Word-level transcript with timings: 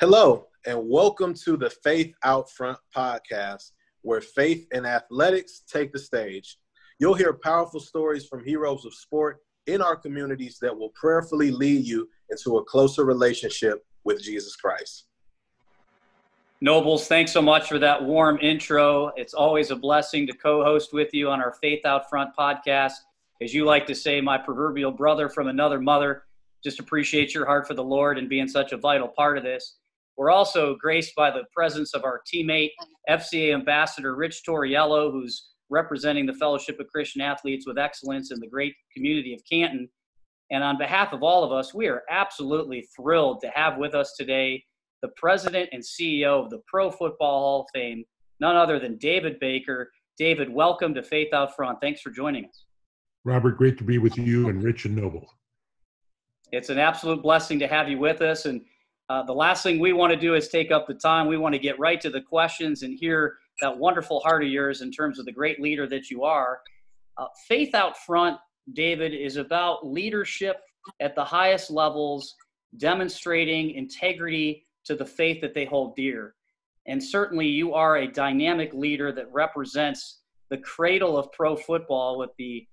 Hello, 0.00 0.46
and 0.64 0.88
welcome 0.88 1.34
to 1.44 1.58
the 1.58 1.68
Faith 1.68 2.14
Out 2.24 2.50
Front 2.50 2.78
podcast, 2.96 3.72
where 4.00 4.22
faith 4.22 4.66
and 4.72 4.86
athletics 4.86 5.62
take 5.70 5.92
the 5.92 5.98
stage. 5.98 6.56
You'll 6.98 7.12
hear 7.12 7.34
powerful 7.34 7.80
stories 7.80 8.24
from 8.24 8.42
heroes 8.42 8.86
of 8.86 8.94
sport 8.94 9.40
in 9.66 9.82
our 9.82 9.96
communities 9.96 10.56
that 10.62 10.74
will 10.74 10.88
prayerfully 10.98 11.50
lead 11.50 11.84
you 11.84 12.08
into 12.30 12.56
a 12.56 12.64
closer 12.64 13.04
relationship 13.04 13.84
with 14.04 14.22
Jesus 14.22 14.56
Christ. 14.56 15.04
Nobles, 16.62 17.06
thanks 17.06 17.30
so 17.30 17.42
much 17.42 17.68
for 17.68 17.78
that 17.78 18.02
warm 18.02 18.38
intro. 18.40 19.12
It's 19.16 19.34
always 19.34 19.70
a 19.70 19.76
blessing 19.76 20.26
to 20.28 20.32
co 20.32 20.64
host 20.64 20.94
with 20.94 21.12
you 21.12 21.28
on 21.28 21.42
our 21.42 21.52
Faith 21.60 21.84
Out 21.84 22.08
Front 22.08 22.30
podcast. 22.34 22.94
As 23.42 23.52
you 23.52 23.66
like 23.66 23.86
to 23.88 23.94
say, 23.94 24.22
my 24.22 24.38
proverbial 24.38 24.92
brother 24.92 25.28
from 25.28 25.48
another 25.48 25.78
mother. 25.78 26.22
Just 26.64 26.80
appreciate 26.80 27.34
your 27.34 27.44
heart 27.44 27.66
for 27.66 27.74
the 27.74 27.84
Lord 27.84 28.16
and 28.16 28.30
being 28.30 28.48
such 28.48 28.72
a 28.72 28.78
vital 28.78 29.08
part 29.08 29.36
of 29.36 29.44
this. 29.44 29.76
We're 30.16 30.30
also 30.30 30.76
graced 30.76 31.14
by 31.14 31.30
the 31.30 31.44
presence 31.54 31.94
of 31.94 32.04
our 32.04 32.20
teammate, 32.32 32.70
FCA 33.08 33.54
Ambassador 33.54 34.14
Rich 34.14 34.42
Torriello, 34.46 35.10
who's 35.10 35.50
representing 35.70 36.26
the 36.26 36.34
Fellowship 36.34 36.78
of 36.80 36.88
Christian 36.88 37.22
Athletes 37.22 37.66
with 37.66 37.78
Excellence 37.78 38.30
in 38.30 38.40
the 38.40 38.48
great 38.48 38.74
community 38.94 39.32
of 39.32 39.40
Canton. 39.50 39.88
And 40.50 40.64
on 40.64 40.78
behalf 40.78 41.12
of 41.12 41.22
all 41.22 41.44
of 41.44 41.52
us, 41.52 41.72
we 41.72 41.86
are 41.86 42.02
absolutely 42.10 42.86
thrilled 42.94 43.40
to 43.42 43.50
have 43.54 43.78
with 43.78 43.94
us 43.94 44.14
today 44.18 44.64
the 45.02 45.08
president 45.16 45.70
and 45.72 45.82
CEO 45.82 46.44
of 46.44 46.50
the 46.50 46.60
Pro 46.66 46.90
Football 46.90 47.40
Hall 47.40 47.60
of 47.62 47.66
Fame, 47.72 48.04
none 48.40 48.56
other 48.56 48.78
than 48.78 48.98
David 48.98 49.38
Baker. 49.40 49.90
David, 50.18 50.52
welcome 50.52 50.92
to 50.94 51.02
Faith 51.02 51.32
Out 51.32 51.56
Front. 51.56 51.80
Thanks 51.80 52.02
for 52.02 52.10
joining 52.10 52.44
us. 52.44 52.64
Robert, 53.24 53.56
great 53.56 53.78
to 53.78 53.84
be 53.84 53.98
with 53.98 54.18
you 54.18 54.48
and 54.48 54.62
Rich 54.62 54.84
and 54.84 54.96
Noble. 54.96 55.26
It's 56.52 56.68
an 56.68 56.78
absolute 56.78 57.22
blessing 57.22 57.58
to 57.60 57.68
have 57.68 57.88
you 57.88 57.98
with 57.98 58.22
us. 58.22 58.44
And 58.44 58.60
uh, 59.10 59.24
the 59.24 59.32
last 59.32 59.64
thing 59.64 59.80
we 59.80 59.92
want 59.92 60.12
to 60.12 60.18
do 60.18 60.36
is 60.36 60.48
take 60.48 60.70
up 60.70 60.86
the 60.86 60.94
time. 60.94 61.26
We 61.26 61.36
want 61.36 61.52
to 61.52 61.58
get 61.58 61.76
right 61.80 62.00
to 62.00 62.10
the 62.10 62.20
questions 62.20 62.84
and 62.84 62.96
hear 62.96 63.38
that 63.60 63.76
wonderful 63.76 64.20
heart 64.20 64.44
of 64.44 64.48
yours 64.48 64.82
in 64.82 64.92
terms 64.92 65.18
of 65.18 65.24
the 65.24 65.32
great 65.32 65.60
leader 65.60 65.88
that 65.88 66.10
you 66.10 66.22
are. 66.22 66.60
Uh, 67.18 67.26
Faith 67.48 67.74
Out 67.74 67.98
Front, 67.98 68.38
David, 68.72 69.12
is 69.12 69.36
about 69.36 69.84
leadership 69.84 70.60
at 71.00 71.16
the 71.16 71.24
highest 71.24 71.72
levels, 71.72 72.36
demonstrating 72.76 73.72
integrity 73.72 74.64
to 74.84 74.94
the 74.94 75.04
faith 75.04 75.40
that 75.40 75.54
they 75.54 75.64
hold 75.64 75.96
dear. 75.96 76.36
And 76.86 77.02
certainly, 77.02 77.48
you 77.48 77.74
are 77.74 77.96
a 77.96 78.06
dynamic 78.06 78.72
leader 78.74 79.10
that 79.10 79.32
represents 79.32 80.20
the 80.50 80.58
cradle 80.58 81.18
of 81.18 81.32
pro 81.32 81.56
football 81.56 82.16
with 82.16 82.30
the 82.38 82.64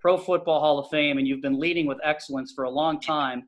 Pro 0.00 0.16
Football 0.16 0.58
Hall 0.58 0.78
of 0.78 0.88
Fame, 0.88 1.18
and 1.18 1.28
you've 1.28 1.42
been 1.42 1.60
leading 1.60 1.86
with 1.86 1.98
excellence 2.02 2.52
for 2.56 2.64
a 2.64 2.70
long 2.70 2.98
time. 2.98 3.44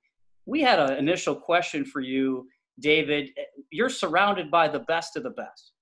We 0.46 0.60
had 0.60 0.78
an 0.78 0.96
initial 0.96 1.34
question 1.34 1.84
for 1.84 2.00
you, 2.00 2.48
David. 2.80 3.30
You're 3.70 3.88
surrounded 3.88 4.50
by 4.50 4.68
the 4.68 4.80
best 4.80 5.16
of 5.16 5.22
the 5.22 5.30
best. 5.30 5.72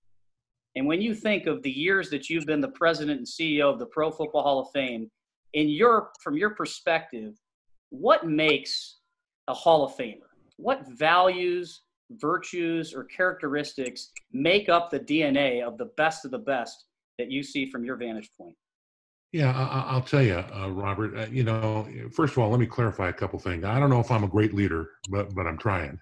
And 0.76 0.86
when 0.86 1.02
you 1.02 1.14
think 1.14 1.46
of 1.46 1.62
the 1.62 1.70
years 1.70 2.08
that 2.10 2.30
you've 2.30 2.46
been 2.46 2.60
the 2.60 2.68
president 2.68 3.18
and 3.18 3.26
CEO 3.26 3.72
of 3.72 3.78
the 3.78 3.86
Pro 3.86 4.10
Football 4.10 4.42
Hall 4.42 4.60
of 4.60 4.70
Fame, 4.72 5.10
in 5.52 5.68
your 5.68 6.10
from 6.22 6.36
your 6.36 6.50
perspective, 6.50 7.34
what 7.90 8.26
makes 8.26 8.98
a 9.48 9.54
Hall 9.54 9.84
of 9.84 9.94
Famer? 9.96 10.30
What 10.56 10.88
values, 10.88 11.82
virtues, 12.10 12.94
or 12.94 13.04
characteristics 13.04 14.10
make 14.32 14.68
up 14.68 14.90
the 14.90 15.00
DNA 15.00 15.62
of 15.62 15.76
the 15.76 15.90
best 15.96 16.24
of 16.24 16.30
the 16.30 16.38
best 16.38 16.86
that 17.18 17.30
you 17.30 17.42
see 17.42 17.66
from 17.66 17.84
your 17.84 17.96
vantage 17.96 18.30
point? 18.38 18.54
Yeah, 19.32 19.50
I, 19.50 19.94
will 19.94 20.02
tell 20.02 20.22
you, 20.22 20.44
uh, 20.54 20.68
Robert. 20.70 21.16
Uh, 21.16 21.26
you 21.30 21.42
know, 21.42 21.88
first 22.12 22.32
of 22.32 22.38
all, 22.38 22.50
let 22.50 22.60
me 22.60 22.66
clarify 22.66 23.08
a 23.08 23.12
couple 23.14 23.38
things. 23.38 23.64
I 23.64 23.80
don't 23.80 23.88
know 23.88 24.00
if 24.00 24.10
I'm 24.10 24.24
a 24.24 24.28
great 24.28 24.52
leader, 24.52 24.90
but 25.08 25.34
but 25.34 25.46
I'm 25.46 25.56
trying. 25.56 25.98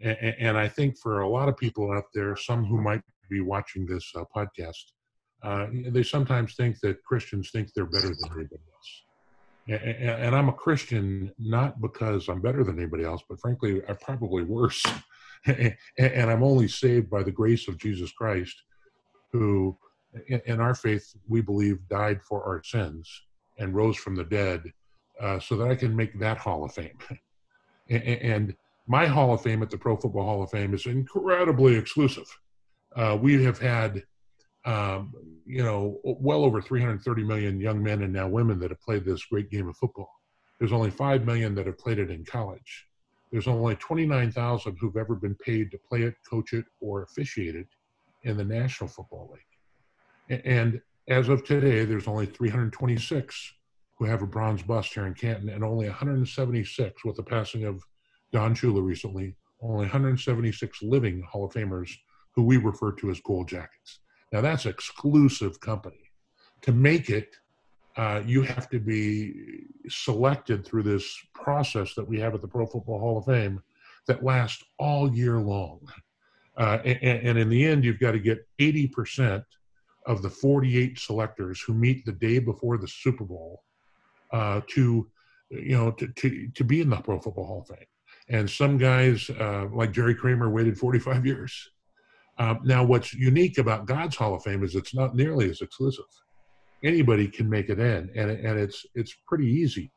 And, 0.00 0.16
and 0.38 0.56
I 0.56 0.68
think 0.68 0.96
for 0.96 1.20
a 1.20 1.28
lot 1.28 1.48
of 1.48 1.56
people 1.56 1.92
out 1.92 2.04
there, 2.14 2.36
some 2.36 2.64
who 2.64 2.80
might 2.80 3.02
be 3.28 3.40
watching 3.40 3.84
this 3.84 4.08
uh, 4.14 4.22
podcast, 4.34 4.76
uh, 5.42 5.66
they 5.88 6.04
sometimes 6.04 6.54
think 6.54 6.78
that 6.80 7.02
Christians 7.02 7.50
think 7.50 7.72
they're 7.74 7.84
better 7.84 8.08
than 8.08 8.30
anybody 8.32 8.62
else. 8.72 9.02
And, 9.68 10.10
and, 10.22 10.36
I'm 10.36 10.48
a 10.48 10.52
Christian 10.52 11.32
not 11.38 11.80
because 11.80 12.28
I'm 12.28 12.40
better 12.40 12.64
than 12.64 12.78
anybody 12.78 13.04
else, 13.04 13.22
but 13.28 13.40
frankly, 13.40 13.82
I'm 13.88 13.96
probably 13.96 14.44
worse. 14.44 14.82
and 15.46 16.30
I'm 16.30 16.42
only 16.42 16.68
saved 16.68 17.10
by 17.10 17.22
the 17.22 17.30
grace 17.32 17.68
of 17.68 17.76
Jesus 17.76 18.10
Christ, 18.12 18.56
who 19.32 19.76
in, 20.26 20.40
in 20.46 20.60
our 20.60 20.74
faith, 20.74 21.14
we 21.28 21.40
believe 21.40 21.78
died 21.88 22.22
for 22.22 22.44
our 22.44 22.62
sins 22.62 23.22
and 23.58 23.74
rose 23.74 23.96
from 23.96 24.14
the 24.14 24.24
dead 24.24 24.72
uh, 25.20 25.38
so 25.38 25.56
that 25.56 25.68
I 25.68 25.74
can 25.74 25.94
make 25.94 26.18
that 26.18 26.38
Hall 26.38 26.64
of 26.64 26.72
Fame. 26.72 26.98
and, 27.90 28.02
and, 28.02 28.56
my 28.90 29.04
Hall 29.04 29.34
of 29.34 29.42
Fame 29.42 29.62
at 29.62 29.68
the 29.68 29.76
Pro 29.76 29.98
Football 29.98 30.24
Hall 30.24 30.42
of 30.42 30.50
Fame 30.50 30.72
is 30.72 30.86
incredibly 30.86 31.76
exclusive. 31.76 32.24
Uh, 32.96 33.18
we 33.20 33.44
have 33.44 33.58
had, 33.58 34.02
um, 34.64 35.12
you 35.44 35.62
know, 35.62 36.00
well 36.02 36.42
over 36.42 36.62
330 36.62 37.22
million 37.22 37.60
young 37.60 37.82
men 37.82 38.00
and 38.00 38.14
now 38.14 38.26
women 38.26 38.58
that 38.60 38.70
have 38.70 38.80
played 38.80 39.04
this 39.04 39.22
great 39.26 39.50
game 39.50 39.68
of 39.68 39.76
football. 39.76 40.10
There's 40.58 40.72
only 40.72 40.90
5 40.90 41.26
million 41.26 41.54
that 41.56 41.66
have 41.66 41.76
played 41.76 41.98
it 41.98 42.10
in 42.10 42.24
college. 42.24 42.86
There's 43.30 43.46
only 43.46 43.76
29,000 43.76 44.78
who've 44.80 44.96
ever 44.96 45.14
been 45.14 45.34
paid 45.34 45.70
to 45.72 45.78
play 45.86 46.04
it, 46.04 46.14
coach 46.28 46.54
it, 46.54 46.64
or 46.80 47.02
officiate 47.02 47.56
it 47.56 47.66
in 48.22 48.38
the 48.38 48.44
National 48.44 48.88
Football 48.88 49.28
League. 49.32 49.42
And 50.28 50.80
as 51.08 51.28
of 51.28 51.44
today, 51.44 51.84
there's 51.84 52.08
only 52.08 52.26
326 52.26 53.54
who 53.98 54.04
have 54.04 54.22
a 54.22 54.26
bronze 54.26 54.62
bust 54.62 54.94
here 54.94 55.06
in 55.06 55.14
Canton, 55.14 55.48
and 55.48 55.64
only 55.64 55.86
176 55.86 57.04
with 57.04 57.16
the 57.16 57.22
passing 57.22 57.64
of 57.64 57.82
Don 58.32 58.54
Shula 58.54 58.84
recently, 58.84 59.34
only 59.60 59.86
176 59.86 60.82
living 60.82 61.22
Hall 61.22 61.46
of 61.46 61.52
Famers 61.52 61.90
who 62.38 62.44
we 62.44 62.56
refer 62.56 62.92
to 62.92 63.10
as 63.10 63.20
gold 63.20 63.48
jackets. 63.48 63.98
Now 64.32 64.40
that's 64.40 64.66
exclusive 64.66 65.58
company. 65.58 66.12
To 66.62 66.72
make 66.72 67.10
it, 67.10 67.34
uh, 67.96 68.22
you 68.24 68.42
have 68.42 68.68
to 68.70 68.78
be 68.78 69.64
selected 69.88 70.64
through 70.64 70.84
this 70.84 71.18
process 71.34 71.94
that 71.94 72.06
we 72.06 72.20
have 72.20 72.34
at 72.34 72.40
the 72.40 72.46
Pro 72.46 72.66
Football 72.66 73.00
Hall 73.00 73.18
of 73.18 73.24
Fame 73.24 73.60
that 74.06 74.22
lasts 74.22 74.62
all 74.78 75.12
year 75.12 75.38
long. 75.38 75.80
Uh, 76.56 76.78
and, 76.84 77.26
and, 77.26 77.38
in 77.38 77.48
the 77.48 77.64
end, 77.64 77.84
you've 77.84 77.98
got 77.98 78.12
to 78.12 78.20
get 78.20 78.46
80% 78.60 79.44
of 80.08 80.22
the 80.22 80.30
48 80.30 80.98
selectors 80.98 81.60
who 81.60 81.74
meet 81.74 82.04
the 82.04 82.12
day 82.12 82.38
before 82.38 82.78
the 82.78 82.88
Super 82.88 83.24
Bowl 83.24 83.62
uh, 84.32 84.62
to, 84.68 85.06
you 85.50 85.76
know, 85.76 85.90
to, 85.92 86.08
to, 86.08 86.48
to 86.54 86.64
be 86.64 86.80
in 86.80 86.88
the 86.88 86.96
Pro 86.96 87.20
Football 87.20 87.46
Hall 87.46 87.60
of 87.60 87.68
Fame. 87.68 87.86
And 88.30 88.50
some 88.50 88.78
guys, 88.78 89.30
uh, 89.30 89.66
like 89.70 89.92
Jerry 89.92 90.14
Kramer, 90.14 90.50
waited 90.50 90.78
45 90.78 91.26
years. 91.26 91.70
Um, 92.38 92.60
now, 92.64 92.84
what's 92.84 93.12
unique 93.12 93.58
about 93.58 93.86
God's 93.86 94.16
Hall 94.16 94.34
of 94.34 94.42
Fame 94.42 94.64
is 94.64 94.74
it's 94.74 94.94
not 94.94 95.14
nearly 95.14 95.50
as 95.50 95.60
exclusive. 95.60 96.04
Anybody 96.82 97.28
can 97.28 97.48
make 97.48 97.68
it 97.68 97.78
in, 97.78 98.10
and, 98.14 98.30
and 98.30 98.58
it's 98.58 98.86
it's 98.94 99.12
pretty 99.26 99.46
easy. 99.46 99.90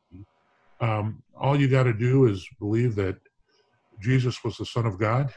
Um, 0.79 1.21
all 1.39 1.59
you 1.59 1.67
got 1.67 1.83
to 1.83 1.94
do 1.94 2.25
is 2.25 2.47
believe 2.59 2.95
that 2.95 3.17
Jesus 4.01 4.44
was 4.44 4.57
the 4.57 4.66
Son 4.66 4.88
of 4.88 4.97
God, 4.97 5.31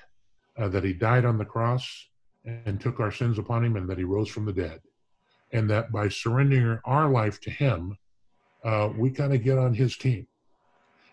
uh, 0.56 0.68
that 0.68 0.84
He 0.84 0.94
died 0.94 1.26
on 1.26 1.36
the 1.36 1.44
cross, 1.44 2.08
and 2.44 2.81
took 2.81 3.00
our 3.00 3.10
sins 3.10 3.38
upon 3.38 3.65
him 3.65 3.77
and 3.77 3.88
that 3.88 3.99
he 3.99 4.05
rose 4.05 4.28
from 4.28 4.44
the 4.44 4.53
dead. 4.53 4.81
And 5.53 5.69
that 5.71 5.93
by 5.93 6.09
surrendering 6.09 6.78
our 6.84 7.09
life 7.09 7.41
to 7.43 7.50
him, 7.50 7.97
uh, 8.65 8.91
we 8.97 9.10
kind 9.10 9.32
of 9.32 9.43
get 9.43 9.59
on 9.59 9.75
his 9.75 9.97
team. 9.97 10.27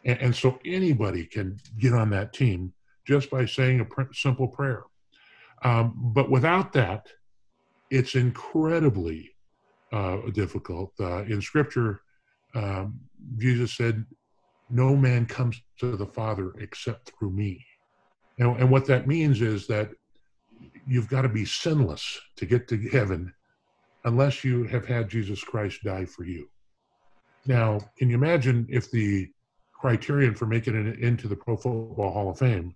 And, 0.04 0.20
and, 0.20 0.36
so 0.36 0.58
anybody 0.66 1.26
can 1.26 1.60
get 1.78 1.94
on 1.94 2.10
that 2.10 2.34
team 2.34 2.74
just 3.06 3.30
by 3.30 3.46
saying 3.46 3.82
a 3.82 3.86
pr- 3.86 4.14
simple 4.14 4.48
prayer. 4.48 4.84
Um, 5.64 5.94
but 5.96 6.32
without 6.32 6.74
that, 6.74 7.08
it's 7.92 8.16
incredibly 8.16 9.32
uh, 9.92 10.18
difficult. 10.34 10.94
Uh, 11.00 11.24
in 11.24 11.42
scripture, 11.42 12.02
um, 12.56 13.00
Jesus 13.38 13.76
said, 13.76 14.06
No 14.70 14.96
man 14.96 15.26
comes 15.26 15.62
to 15.80 15.96
the 15.96 16.06
Father 16.06 16.54
except 16.60 17.12
through 17.12 17.32
me. 17.32 17.64
And, 18.40 18.58
and 18.60 18.72
what 18.72 18.86
that 18.88 19.08
means 19.08 19.42
is 19.42 19.68
that 19.68 19.92
you've 20.92 21.08
got 21.08 21.22
to 21.22 21.30
be 21.30 21.46
sinless 21.46 22.20
to 22.36 22.46
get 22.46 22.68
to 22.68 22.78
heaven 22.90 23.34
unless 24.04 24.44
you 24.44 24.66
have 24.66 24.86
had 24.86 25.08
Jesus 25.08 25.42
Christ 25.42 25.84
die 25.86 26.04
for 26.04 26.26
you. 26.26 26.50
Now, 27.46 27.80
can 27.98 28.10
you 28.10 28.16
imagine 28.16 28.68
if 28.70 28.92
the 28.92 29.30
criterion 29.74 30.36
for 30.36 30.48
making 30.48 30.76
it 30.76 31.00
into 31.00 31.30
the 31.30 31.36
Pro 31.36 31.56
Football 31.56 32.12
Hall 32.12 32.30
of 32.30 32.40
Fame 32.40 32.76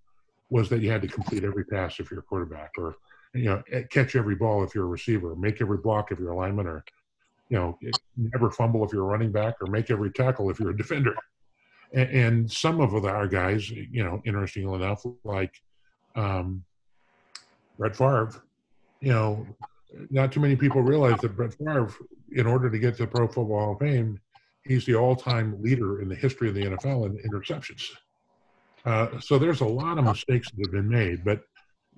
was 0.49 0.69
that 0.69 0.81
you 0.81 0.89
had 0.89 1.01
to 1.01 1.09
complete 1.09 1.43
every 1.43 1.65
pass 1.65 1.99
if 1.99 2.09
you're 2.09 2.21
a 2.21 2.23
quarterback, 2.23 2.71
or 2.77 2.95
you 3.33 3.45
know, 3.45 3.61
catch 3.91 4.15
every 4.15 4.35
ball 4.35 4.63
if 4.63 4.73
you're 4.73 4.85
a 4.85 4.87
receiver, 4.87 5.35
make 5.35 5.59
every 5.59 5.79
block 5.79 6.13
if 6.13 6.19
you're 6.19 6.31
a 6.31 6.37
lineman, 6.37 6.67
or 6.67 6.85
you 7.49 7.57
know, 7.57 7.77
never 8.15 8.49
fumble 8.49 8.85
if 8.85 8.93
you're 8.93 9.03
a 9.03 9.05
running 9.05 9.31
back, 9.31 9.55
or 9.59 9.67
make 9.67 9.91
every 9.91 10.11
tackle 10.11 10.49
if 10.49 10.57
you're 10.57 10.69
a 10.69 10.77
defender. 10.77 11.15
And, 11.93 12.09
and 12.09 12.51
some 12.51 12.79
of 12.79 12.93
our 12.93 13.27
guys, 13.27 13.69
you 13.69 14.03
know, 14.05 14.21
interestingly 14.25 14.75
enough, 14.75 15.03
like 15.25 15.53
um, 16.15 16.63
Brett 17.77 17.95
Favre, 17.95 18.31
you 19.01 19.11
know, 19.11 19.45
not 20.09 20.31
too 20.31 20.39
many 20.39 20.55
people 20.55 20.81
realize 20.81 21.19
that 21.21 21.35
Brett 21.35 21.53
Favre, 21.53 21.93
in 22.31 22.47
order 22.47 22.69
to 22.69 22.79
get 22.79 22.97
to 22.97 23.03
the 23.03 23.07
Pro 23.07 23.27
Football 23.27 23.59
Hall 23.59 23.73
of 23.73 23.79
Fame, 23.79 24.19
he's 24.63 24.85
the 24.85 24.95
all-time 24.95 25.61
leader 25.61 26.01
in 26.01 26.09
the 26.09 26.15
history 26.15 26.49
of 26.49 26.55
the 26.55 26.63
NFL 26.63 27.05
in 27.05 27.17
interceptions. 27.29 27.89
Uh, 28.85 29.19
so 29.19 29.37
there's 29.37 29.61
a 29.61 29.65
lot 29.65 29.97
of 29.97 30.05
mistakes 30.05 30.49
that 30.51 30.65
have 30.65 30.71
been 30.71 30.89
made, 30.89 31.23
but 31.23 31.41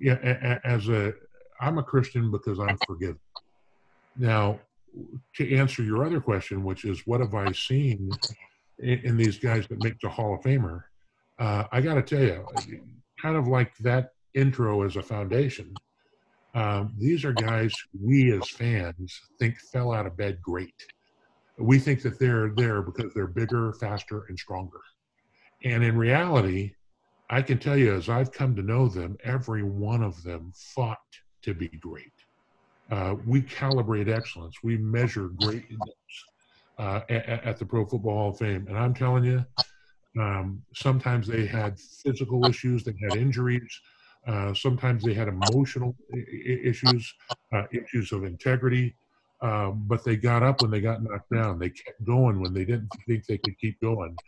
yeah, 0.00 0.58
as 0.64 0.88
a, 0.88 1.12
I'm 1.60 1.78
a 1.78 1.82
Christian 1.82 2.30
because 2.30 2.58
I'm 2.60 2.78
forgiven. 2.86 3.18
Now, 4.16 4.60
to 5.36 5.56
answer 5.56 5.82
your 5.82 6.04
other 6.04 6.20
question, 6.20 6.64
which 6.64 6.84
is 6.84 7.02
what 7.06 7.20
have 7.20 7.34
I 7.34 7.52
seen 7.52 8.10
in, 8.78 8.98
in 9.00 9.16
these 9.16 9.38
guys 9.38 9.66
that 9.68 9.82
make 9.82 9.98
the 10.00 10.08
Hall 10.08 10.34
of 10.34 10.40
Famer? 10.40 10.84
Uh, 11.38 11.64
I 11.70 11.80
got 11.80 11.94
to 11.94 12.02
tell 12.02 12.22
you, 12.22 12.46
kind 13.20 13.36
of 13.36 13.46
like 13.48 13.76
that 13.78 14.10
intro 14.38 14.82
as 14.82 14.96
a 14.96 15.02
foundation. 15.02 15.74
Um, 16.54 16.94
these 16.98 17.24
are 17.24 17.32
guys 17.32 17.72
we 18.00 18.32
as 18.32 18.48
fans 18.48 19.20
think 19.38 19.58
fell 19.58 19.92
out 19.92 20.06
of 20.06 20.16
bed 20.16 20.40
great. 20.40 20.74
We 21.58 21.78
think 21.78 22.02
that 22.02 22.18
they're 22.18 22.50
there 22.50 22.82
because 22.82 23.12
they're 23.14 23.26
bigger, 23.26 23.72
faster, 23.74 24.24
and 24.28 24.38
stronger. 24.38 24.80
And 25.64 25.82
in 25.82 25.96
reality, 25.96 26.74
I 27.30 27.42
can 27.42 27.58
tell 27.58 27.76
you, 27.76 27.94
as 27.94 28.08
I've 28.08 28.32
come 28.32 28.54
to 28.56 28.62
know 28.62 28.88
them, 28.88 29.18
every 29.24 29.62
one 29.62 30.02
of 30.02 30.22
them 30.22 30.52
fought 30.54 30.98
to 31.42 31.52
be 31.52 31.68
great. 31.68 32.12
Uh, 32.90 33.16
we 33.26 33.42
calibrate 33.42 34.08
excellence. 34.08 34.56
We 34.62 34.78
measure 34.78 35.28
greatness 35.28 35.78
uh, 36.78 37.00
at, 37.10 37.28
at, 37.44 37.58
the 37.58 37.66
Pro 37.66 37.84
Football 37.84 38.14
Hall 38.14 38.30
of 38.30 38.38
Fame. 38.38 38.66
And 38.68 38.78
I'm 38.78 38.94
telling 38.94 39.24
you, 39.24 39.44
um, 40.18 40.62
sometimes 40.74 41.26
they 41.26 41.44
had 41.44 41.78
physical 41.78 42.46
issues, 42.46 42.84
they 42.84 42.94
had 43.02 43.18
injuries, 43.18 43.80
uh, 44.26 44.52
sometimes 44.54 45.04
they 45.04 45.14
had 45.14 45.28
emotional 45.28 45.96
issues, 46.12 47.12
uh, 47.54 47.64
issues 47.72 48.12
of 48.12 48.24
integrity. 48.24 48.96
Um, 49.40 49.84
but 49.86 50.04
they 50.04 50.16
got 50.16 50.42
up 50.42 50.60
when 50.60 50.70
they 50.70 50.80
got 50.80 51.02
knocked 51.02 51.30
down. 51.32 51.58
They 51.58 51.70
kept 51.70 52.04
going 52.04 52.40
when 52.40 52.52
they 52.52 52.64
didn't 52.64 52.90
think 53.06 53.24
they 53.26 53.38
could 53.38 53.56
keep 53.58 53.80
going, 53.80 54.18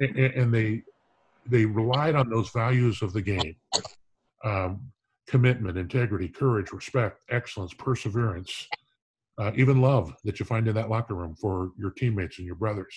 and, 0.00 0.18
and 0.18 0.52
they 0.52 0.82
they 1.48 1.64
relied 1.64 2.16
on 2.16 2.28
those 2.28 2.50
values 2.50 3.00
of 3.00 3.12
the 3.12 3.22
game: 3.22 3.54
um, 4.44 4.90
commitment, 5.28 5.78
integrity, 5.78 6.28
courage, 6.28 6.72
respect, 6.72 7.22
excellence, 7.30 7.74
perseverance, 7.74 8.66
uh, 9.38 9.52
even 9.54 9.80
love 9.80 10.14
that 10.24 10.40
you 10.40 10.46
find 10.46 10.66
in 10.66 10.74
that 10.74 10.90
locker 10.90 11.14
room 11.14 11.36
for 11.36 11.70
your 11.78 11.90
teammates 11.90 12.38
and 12.38 12.46
your 12.46 12.56
brothers. 12.56 12.94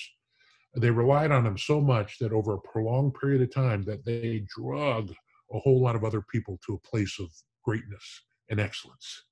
They 0.76 0.92
relied 0.92 1.32
on 1.32 1.44
them 1.44 1.58
so 1.58 1.82
much 1.82 2.20
that 2.20 2.32
over 2.32 2.54
a 2.54 2.62
prolonged 2.62 3.16
period 3.16 3.42
of 3.42 3.54
time 3.54 3.84
that 3.84 4.06
they 4.06 4.46
drug 4.56 5.14
a 5.52 5.60
whole 5.60 5.82
lot 5.82 5.96
of 5.96 6.04
other 6.04 6.22
people 6.22 6.60
to 6.66 6.74
a 6.74 6.88
place 6.88 7.18
of 7.20 7.30
greatness 7.64 8.22
and 8.50 8.60
excellence. 8.60 9.24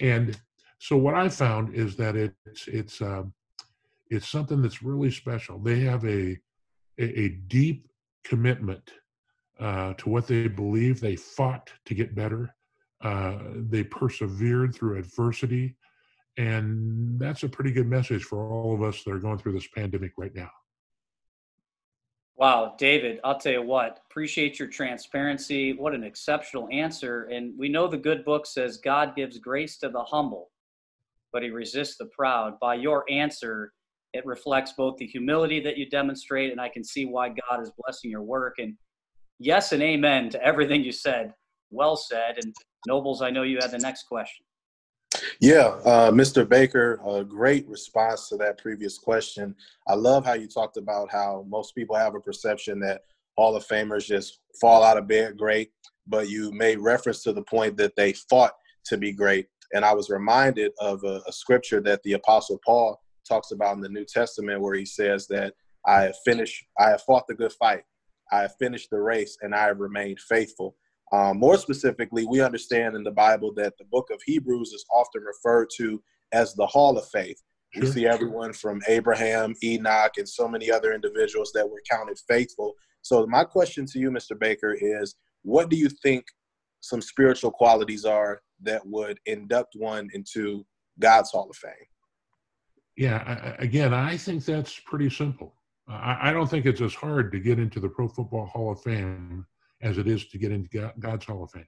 And 0.00 0.38
so 0.78 0.96
what 0.96 1.14
I 1.14 1.28
found 1.28 1.74
is 1.74 1.96
that 1.96 2.16
it's 2.16 2.66
it's 2.66 3.02
um, 3.02 3.34
it's 4.08 4.28
something 4.28 4.62
that's 4.62 4.82
really 4.82 5.10
special. 5.10 5.58
They 5.58 5.80
have 5.80 6.04
a 6.04 6.38
a, 6.98 7.28
deep 7.48 7.88
commitment 8.24 8.92
uh, 9.58 9.94
to 9.94 10.10
what 10.10 10.26
they 10.26 10.48
believe. 10.48 11.00
They 11.00 11.16
fought 11.16 11.70
to 11.86 11.94
get 11.94 12.14
better. 12.14 12.54
Uh, 13.02 13.38
they 13.56 13.82
persevered 13.84 14.74
through 14.74 14.98
adversity, 14.98 15.76
and 16.36 17.18
that's 17.18 17.42
a 17.42 17.48
pretty 17.48 17.72
good 17.72 17.86
message 17.86 18.24
for 18.24 18.52
all 18.52 18.74
of 18.74 18.82
us 18.82 19.02
that 19.04 19.12
are 19.12 19.18
going 19.18 19.38
through 19.38 19.52
this 19.52 19.68
pandemic 19.74 20.12
right 20.18 20.34
now. 20.34 20.50
Wow, 22.40 22.74
David, 22.78 23.20
I'll 23.22 23.38
tell 23.38 23.52
you 23.52 23.60
what, 23.60 24.00
appreciate 24.10 24.58
your 24.58 24.66
transparency. 24.66 25.74
What 25.74 25.94
an 25.94 26.02
exceptional 26.02 26.70
answer. 26.72 27.24
And 27.24 27.52
we 27.58 27.68
know 27.68 27.86
the 27.86 27.98
good 27.98 28.24
book 28.24 28.46
says 28.46 28.78
God 28.78 29.14
gives 29.14 29.36
grace 29.36 29.76
to 29.80 29.90
the 29.90 30.02
humble, 30.04 30.50
but 31.34 31.42
he 31.42 31.50
resists 31.50 31.98
the 31.98 32.06
proud. 32.06 32.58
By 32.58 32.76
your 32.76 33.04
answer, 33.10 33.74
it 34.14 34.24
reflects 34.24 34.72
both 34.72 34.96
the 34.96 35.06
humility 35.06 35.60
that 35.60 35.76
you 35.76 35.90
demonstrate, 35.90 36.50
and 36.50 36.58
I 36.58 36.70
can 36.70 36.82
see 36.82 37.04
why 37.04 37.28
God 37.28 37.60
is 37.60 37.72
blessing 37.76 38.10
your 38.10 38.22
work. 38.22 38.54
And 38.56 38.74
yes, 39.38 39.72
and 39.72 39.82
amen 39.82 40.30
to 40.30 40.42
everything 40.42 40.82
you 40.82 40.92
said. 40.92 41.34
Well 41.70 41.94
said. 41.94 42.36
And 42.42 42.54
Nobles, 42.86 43.20
I 43.20 43.28
know 43.28 43.42
you 43.42 43.58
had 43.60 43.70
the 43.70 43.78
next 43.78 44.04
question. 44.04 44.46
Yeah, 45.40 45.78
uh, 45.84 46.10
Mr. 46.10 46.48
Baker, 46.48 47.00
a 47.06 47.24
great 47.24 47.68
response 47.68 48.28
to 48.28 48.36
that 48.38 48.58
previous 48.58 48.98
question. 48.98 49.54
I 49.88 49.94
love 49.94 50.24
how 50.24 50.34
you 50.34 50.46
talked 50.48 50.76
about 50.76 51.10
how 51.10 51.44
most 51.48 51.74
people 51.74 51.96
have 51.96 52.14
a 52.14 52.20
perception 52.20 52.80
that 52.80 53.02
Hall 53.36 53.56
of 53.56 53.66
Famers 53.66 54.06
just 54.06 54.40
fall 54.60 54.82
out 54.82 54.98
of 54.98 55.08
bed 55.08 55.38
great, 55.38 55.70
but 56.06 56.28
you 56.28 56.52
made 56.52 56.78
reference 56.78 57.22
to 57.22 57.32
the 57.32 57.42
point 57.42 57.76
that 57.78 57.96
they 57.96 58.12
fought 58.12 58.52
to 58.86 58.96
be 58.96 59.12
great. 59.12 59.46
And 59.72 59.84
I 59.84 59.94
was 59.94 60.10
reminded 60.10 60.72
of 60.80 61.02
a, 61.04 61.22
a 61.26 61.32
scripture 61.32 61.80
that 61.82 62.02
the 62.02 62.14
Apostle 62.14 62.60
Paul 62.64 63.00
talks 63.28 63.52
about 63.52 63.76
in 63.76 63.80
the 63.80 63.88
New 63.88 64.04
Testament 64.04 64.60
where 64.60 64.74
he 64.74 64.84
says 64.84 65.26
that 65.28 65.54
I 65.86 66.02
have 66.02 66.16
finished, 66.24 66.64
I 66.78 66.90
have 66.90 67.02
fought 67.02 67.26
the 67.28 67.34
good 67.34 67.52
fight, 67.52 67.82
I 68.32 68.42
have 68.42 68.56
finished 68.58 68.90
the 68.90 69.00
race, 69.00 69.36
and 69.42 69.54
I 69.54 69.64
have 69.64 69.80
remained 69.80 70.20
faithful. 70.20 70.76
Um, 71.12 71.38
more 71.38 71.56
specifically, 71.56 72.24
we 72.24 72.40
understand 72.40 72.94
in 72.94 73.02
the 73.02 73.10
Bible 73.10 73.52
that 73.54 73.76
the 73.78 73.84
book 73.86 74.10
of 74.12 74.20
Hebrews 74.24 74.72
is 74.72 74.84
often 74.92 75.22
referred 75.22 75.68
to 75.76 76.02
as 76.32 76.54
the 76.54 76.66
Hall 76.66 76.96
of 76.96 77.08
Faith. 77.08 77.42
We 77.76 77.86
see 77.86 78.06
everyone 78.06 78.52
from 78.52 78.80
Abraham, 78.88 79.54
Enoch, 79.62 80.12
and 80.16 80.28
so 80.28 80.48
many 80.48 80.70
other 80.72 80.92
individuals 80.92 81.52
that 81.54 81.68
were 81.68 81.82
counted 81.88 82.18
faithful. 82.28 82.74
So, 83.02 83.26
my 83.26 83.44
question 83.44 83.86
to 83.86 83.98
you, 83.98 84.10
Mr. 84.10 84.38
Baker, 84.38 84.76
is 84.78 85.14
what 85.42 85.68
do 85.70 85.76
you 85.76 85.88
think 85.88 86.24
some 86.80 87.00
spiritual 87.00 87.52
qualities 87.52 88.04
are 88.04 88.40
that 88.62 88.84
would 88.84 89.18
induct 89.26 89.74
one 89.76 90.08
into 90.14 90.66
God's 90.98 91.30
Hall 91.30 91.48
of 91.48 91.56
Fame? 91.56 91.72
Yeah, 92.96 93.54
again, 93.58 93.94
I 93.94 94.16
think 94.16 94.44
that's 94.44 94.78
pretty 94.80 95.08
simple. 95.08 95.54
I 95.88 96.32
don't 96.32 96.48
think 96.48 96.66
it's 96.66 96.80
as 96.80 96.94
hard 96.94 97.32
to 97.32 97.40
get 97.40 97.58
into 97.58 97.80
the 97.80 97.88
Pro 97.88 98.08
Football 98.08 98.46
Hall 98.46 98.72
of 98.72 98.80
Fame 98.82 99.44
as 99.82 99.98
it 99.98 100.06
is 100.06 100.26
to 100.28 100.38
get 100.38 100.52
into 100.52 100.92
God's 100.98 101.24
Hall 101.24 101.44
of 101.44 101.50
Fame. 101.50 101.66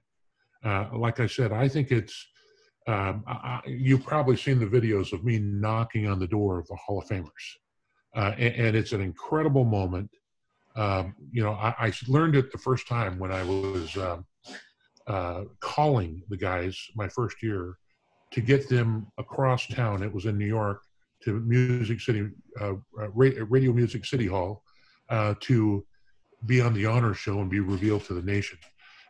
Uh, 0.63 0.97
like 0.97 1.19
I 1.19 1.27
said, 1.27 1.51
I 1.51 1.67
think 1.67 1.91
it's, 1.91 2.25
um, 2.87 3.23
I, 3.27 3.61
you've 3.65 4.03
probably 4.03 4.37
seen 4.37 4.59
the 4.59 4.65
videos 4.65 5.13
of 5.13 5.23
me 5.23 5.39
knocking 5.39 6.07
on 6.07 6.19
the 6.19 6.27
door 6.27 6.59
of 6.59 6.67
the 6.67 6.75
Hall 6.75 6.99
of 6.99 7.07
Famers. 7.07 7.27
Uh, 8.15 8.33
and, 8.37 8.55
and, 8.55 8.75
it's 8.75 8.91
an 8.91 9.01
incredible 9.01 9.63
moment. 9.63 10.09
Um, 10.75 11.15
you 11.31 11.43
know, 11.43 11.53
I, 11.53 11.73
I, 11.79 11.93
learned 12.07 12.35
it 12.35 12.51
the 12.51 12.59
first 12.59 12.87
time 12.87 13.17
when 13.17 13.31
I 13.31 13.43
was 13.43 13.97
um, 13.97 14.25
uh, 15.07 15.43
calling 15.59 16.21
the 16.29 16.37
guys 16.37 16.79
my 16.95 17.07
first 17.07 17.41
year 17.41 17.75
to 18.31 18.41
get 18.41 18.69
them 18.69 19.07
across 19.17 19.67
town. 19.67 20.03
It 20.03 20.13
was 20.13 20.25
in 20.25 20.37
New 20.37 20.45
York 20.45 20.81
to 21.23 21.39
Music 21.39 22.01
City, 22.01 22.29
uh, 22.59 22.73
uh, 22.99 23.09
Radio 23.11 23.73
Music 23.73 24.05
City 24.05 24.27
Hall 24.27 24.63
uh, 25.09 25.33
to 25.41 25.85
be 26.45 26.61
on 26.61 26.73
the 26.73 26.85
honor 26.85 27.13
show 27.13 27.39
and 27.39 27.49
be 27.49 27.59
revealed 27.59 28.05
to 28.05 28.13
the 28.13 28.21
nation. 28.21 28.57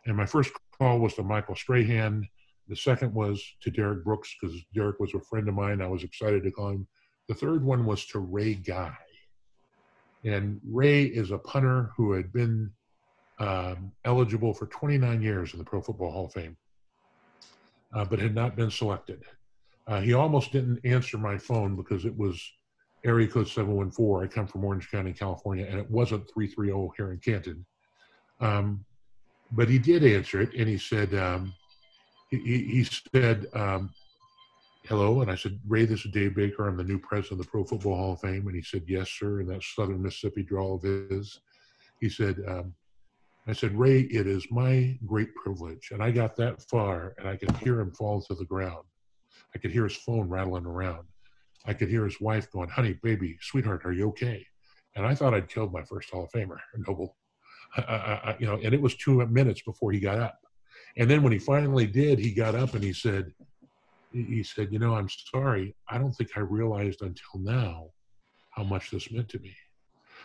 And 0.06 0.16
my 0.16 0.26
first 0.26 0.52
call 0.78 0.98
was 0.98 1.14
to 1.14 1.22
Michael 1.22 1.56
Strahan. 1.56 2.28
The 2.68 2.76
second 2.76 3.12
was 3.12 3.42
to 3.62 3.70
Derrick 3.70 4.04
Brooks 4.04 4.34
because 4.40 4.56
Derrick 4.74 5.00
was 5.00 5.14
a 5.14 5.20
friend 5.20 5.48
of 5.48 5.54
mine. 5.54 5.82
I 5.82 5.88
was 5.88 6.04
excited 6.04 6.42
to 6.44 6.50
call 6.50 6.70
him. 6.70 6.86
The 7.28 7.34
third 7.34 7.64
one 7.64 7.84
was 7.84 8.06
to 8.06 8.18
Ray 8.18 8.54
Guy. 8.54 8.96
And 10.24 10.60
Ray 10.66 11.04
is 11.04 11.30
a 11.30 11.38
punter 11.38 11.90
who 11.96 12.12
had 12.12 12.32
been 12.32 12.70
um, 13.38 13.92
eligible 14.04 14.54
for 14.54 14.66
29 14.66 15.20
years 15.20 15.52
in 15.52 15.58
the 15.58 15.64
Pro 15.64 15.80
Football 15.80 16.12
Hall 16.12 16.26
of 16.26 16.32
Fame, 16.32 16.56
uh, 17.94 18.04
but 18.04 18.18
had 18.18 18.34
not 18.34 18.56
been 18.56 18.70
selected. 18.70 19.22
Uh, 19.86 20.00
he 20.00 20.14
almost 20.14 20.52
didn't 20.52 20.80
answer 20.84 21.18
my 21.18 21.36
phone 21.36 21.76
because 21.76 22.06
it 22.06 22.16
was 22.16 22.40
area 23.04 23.28
code 23.28 23.48
714. 23.48 24.24
I 24.24 24.32
come 24.32 24.46
from 24.46 24.64
Orange 24.64 24.90
County, 24.90 25.12
California, 25.12 25.66
and 25.68 25.78
it 25.78 25.90
wasn't 25.90 26.30
330 26.32 26.90
here 26.96 27.12
in 27.12 27.18
Canton. 27.18 27.64
Um, 28.40 28.84
but 29.52 29.68
he 29.68 29.78
did 29.78 30.04
answer 30.04 30.40
it, 30.40 30.54
and 30.54 30.68
he 30.68 30.78
said, 30.78 31.14
um, 31.14 31.52
he, 32.30 32.38
he, 32.38 32.84
said, 32.84 33.46
um, 33.54 33.90
hello. 34.86 35.20
And 35.20 35.30
I 35.30 35.36
said, 35.36 35.60
Ray, 35.68 35.84
this 35.84 36.04
is 36.04 36.10
Dave 36.10 36.34
Baker. 36.34 36.66
I'm 36.66 36.76
the 36.76 36.84
new 36.84 36.98
president 36.98 37.40
of 37.40 37.46
the 37.46 37.50
Pro 37.50 37.64
Football 37.64 37.96
Hall 37.96 38.12
of 38.14 38.20
Fame. 38.20 38.46
And 38.46 38.56
he 38.56 38.62
said, 38.62 38.82
yes, 38.88 39.10
sir. 39.10 39.40
And 39.40 39.50
that 39.50 39.62
Southern 39.62 40.02
Mississippi 40.02 40.42
drawl 40.42 40.76
of 40.76 40.82
his. 40.82 41.40
He 42.00 42.08
said, 42.08 42.40
um, 42.48 42.74
I 43.46 43.52
said, 43.52 43.78
Ray, 43.78 44.00
it 44.00 44.26
is 44.26 44.50
my 44.50 44.98
great 45.06 45.34
privilege. 45.34 45.90
And 45.92 46.02
I 46.02 46.10
got 46.10 46.34
that 46.36 46.62
far, 46.62 47.14
and 47.18 47.28
I 47.28 47.36
could 47.36 47.54
hear 47.58 47.78
him 47.78 47.92
fall 47.92 48.22
to 48.22 48.34
the 48.34 48.46
ground. 48.46 48.84
I 49.54 49.58
could 49.58 49.70
hear 49.70 49.84
his 49.84 49.96
phone 49.96 50.28
rattling 50.28 50.66
around. 50.66 51.06
I 51.66 51.72
could 51.72 51.88
hear 51.88 52.04
his 52.04 52.20
wife 52.20 52.50
going, 52.50 52.68
"Honey, 52.68 52.98
baby, 53.02 53.36
sweetheart, 53.40 53.82
are 53.84 53.92
you 53.92 54.08
okay?" 54.08 54.46
And 54.96 55.06
I 55.06 55.14
thought 55.14 55.34
I'd 55.34 55.48
killed 55.48 55.72
my 55.72 55.82
first 55.82 56.10
Hall 56.10 56.24
of 56.24 56.30
Famer, 56.30 56.58
Noble. 56.86 57.16
I, 57.76 57.82
I, 57.82 58.36
you 58.38 58.46
know, 58.46 58.60
and 58.62 58.72
it 58.72 58.80
was 58.80 58.94
two 58.94 59.24
minutes 59.26 59.62
before 59.62 59.90
he 59.90 59.98
got 59.98 60.18
up. 60.18 60.38
And 60.96 61.10
then 61.10 61.22
when 61.22 61.32
he 61.32 61.38
finally 61.40 61.86
did, 61.86 62.18
he 62.20 62.32
got 62.32 62.54
up 62.54 62.74
and 62.74 62.84
he 62.84 62.92
said, 62.92 63.32
he 64.12 64.44
said, 64.44 64.72
you 64.72 64.78
know, 64.78 64.94
I'm 64.94 65.08
sorry. 65.08 65.74
I 65.88 65.98
don't 65.98 66.12
think 66.12 66.30
I 66.36 66.40
realized 66.40 67.02
until 67.02 67.40
now 67.40 67.88
how 68.50 68.62
much 68.62 68.92
this 68.92 69.10
meant 69.10 69.28
to 69.30 69.40
me. 69.40 69.56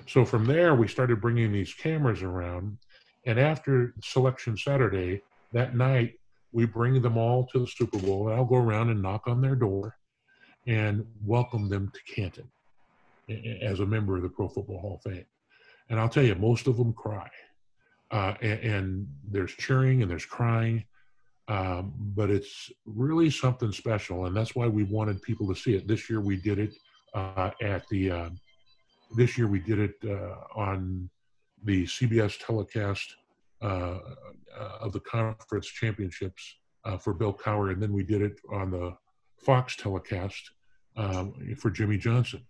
So 0.08 0.24
from 0.24 0.46
there, 0.46 0.75
we 0.75 0.88
started 0.88 1.22
bringing 1.22 1.51
these 1.51 1.74
cameras 1.74 2.22
around. 2.22 2.77
And 3.25 3.39
after 3.39 3.96
Selection 4.03 4.55
Saturday, 4.55 5.24
that 5.53 5.75
night, 5.75 6.13
we 6.51 6.65
bring 6.65 7.01
them 7.01 7.17
all 7.17 7.48
to 7.48 7.60
the 7.60 7.67
Super 7.67 7.98
Bowl. 7.98 8.27
And 8.27 8.38
I'll 8.38 8.46
go 8.46 8.58
around 8.58 8.91
and 8.91 9.01
knock 9.01 9.24
on 9.25 9.41
their 9.41 9.55
door 9.55 9.98
and 10.67 11.05
welcome 11.25 11.69
them 11.69 11.91
to 11.93 12.13
Canton 12.13 12.49
as 13.61 13.79
a 13.79 13.85
member 13.85 14.15
of 14.15 14.23
the 14.23 14.29
Pro 14.29 14.47
Football 14.47 14.79
Hall 14.79 15.01
of 15.03 15.11
Fame. 15.11 15.25
And 15.89 15.99
I'll 15.99 16.09
tell 16.09 16.23
you, 16.23 16.35
most 16.35 16.67
of 16.67 16.77
them 16.77 16.93
cry. 16.93 17.29
Uh, 18.11 18.33
and, 18.41 18.59
and, 18.59 19.07
there's 19.31 19.51
cheering 19.51 20.01
and 20.01 20.09
there's 20.09 20.25
crying. 20.25 20.83
Um, 21.47 21.93
but 22.15 22.29
it's 22.29 22.71
really 22.85 23.29
something 23.29 23.71
special, 23.71 24.25
and 24.25 24.35
that's 24.35 24.55
why 24.55 24.67
we 24.67 24.83
wanted 24.83 25.21
people 25.21 25.47
to 25.47 25.55
see 25.55 25.73
it. 25.75 25.87
This 25.87 26.09
year 26.09 26.21
we 26.21 26.37
did 26.37 26.59
it 26.59 26.75
uh, 27.15 27.51
at 27.61 27.87
the. 27.89 28.11
Uh, 28.11 28.29
this 29.15 29.35
year 29.35 29.47
we 29.47 29.59
did 29.59 29.79
it 29.79 29.95
uh, 30.07 30.35
on 30.55 31.09
the 31.63 31.85
CBS 31.85 32.37
telecast 32.39 33.15
uh, 33.63 33.65
uh, 33.65 34.77
of 34.79 34.93
the 34.93 34.99
conference 34.99 35.65
championships 35.65 36.55
for 36.99 37.15
Bill 37.15 37.33
Cowher, 37.33 37.71
and 37.73 37.81
then 37.81 37.93
we 37.93 38.03
did 38.03 38.21
it 38.21 38.39
on 38.51 38.69
the 38.69 38.95
Fox 39.39 39.75
telecast 39.75 40.51
um, 40.98 41.34
for 41.58 41.69
Jimmy 41.69 41.98
Johnson. 41.98 42.46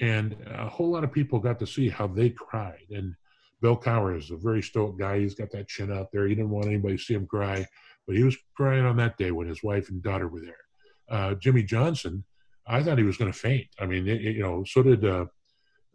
And 0.00 0.36
a 0.46 0.68
whole 0.68 0.90
lot 0.90 1.04
of 1.04 1.12
people 1.12 1.38
got 1.38 1.58
to 1.60 1.66
see 1.66 1.88
how 1.88 2.06
they 2.06 2.30
cried. 2.30 2.86
And 2.90 3.14
Bill 3.60 3.76
Cowher 3.76 4.18
is 4.18 4.30
a 4.30 4.36
very 4.36 4.62
stoic 4.62 4.98
guy. 4.98 5.20
He's 5.20 5.34
got 5.34 5.52
that 5.52 5.68
chin 5.68 5.92
out 5.92 6.08
there. 6.12 6.26
He 6.26 6.34
didn't 6.34 6.50
want 6.50 6.66
anybody 6.66 6.96
to 6.96 7.02
see 7.02 7.14
him 7.14 7.26
cry, 7.26 7.66
but 8.06 8.16
he 8.16 8.24
was 8.24 8.36
crying 8.56 8.84
on 8.84 8.96
that 8.96 9.16
day 9.18 9.30
when 9.30 9.46
his 9.46 9.62
wife 9.62 9.88
and 9.88 10.02
daughter 10.02 10.28
were 10.28 10.40
there. 10.40 10.56
Uh, 11.08 11.34
Jimmy 11.34 11.62
Johnson, 11.62 12.24
I 12.66 12.82
thought 12.82 12.98
he 12.98 13.04
was 13.04 13.16
going 13.16 13.32
to 13.32 13.38
faint. 13.38 13.68
I 13.78 13.86
mean, 13.86 14.08
it, 14.08 14.20
you 14.22 14.42
know, 14.42 14.64
so 14.64 14.82
did 14.82 15.04
uh, 15.04 15.26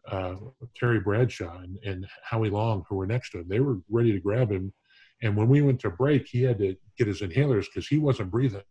uh, 0.10 0.36
Terry 0.76 1.00
Bradshaw 1.00 1.58
and, 1.60 1.78
and 1.84 2.08
Howie 2.24 2.50
Long, 2.50 2.84
who 2.88 2.96
were 2.96 3.08
next 3.08 3.32
to 3.32 3.40
him. 3.40 3.48
They 3.50 3.60
were 3.60 3.80
ready 3.90 4.14
to 4.14 4.20
grab 4.20 4.52
him. 4.52 4.74
And 5.22 5.36
when 5.36 5.48
we 5.50 5.62
went 5.62 5.80
to 5.82 5.90
break, 5.90 6.28
he 6.28 6.44
had 6.44 6.60
to 6.60 6.76
get 6.98 7.08
his 7.08 7.22
inhalers 7.22 7.66
because 7.66 7.88
he 7.88 7.98
wasn't 7.98 8.32
breathing. 8.32 8.62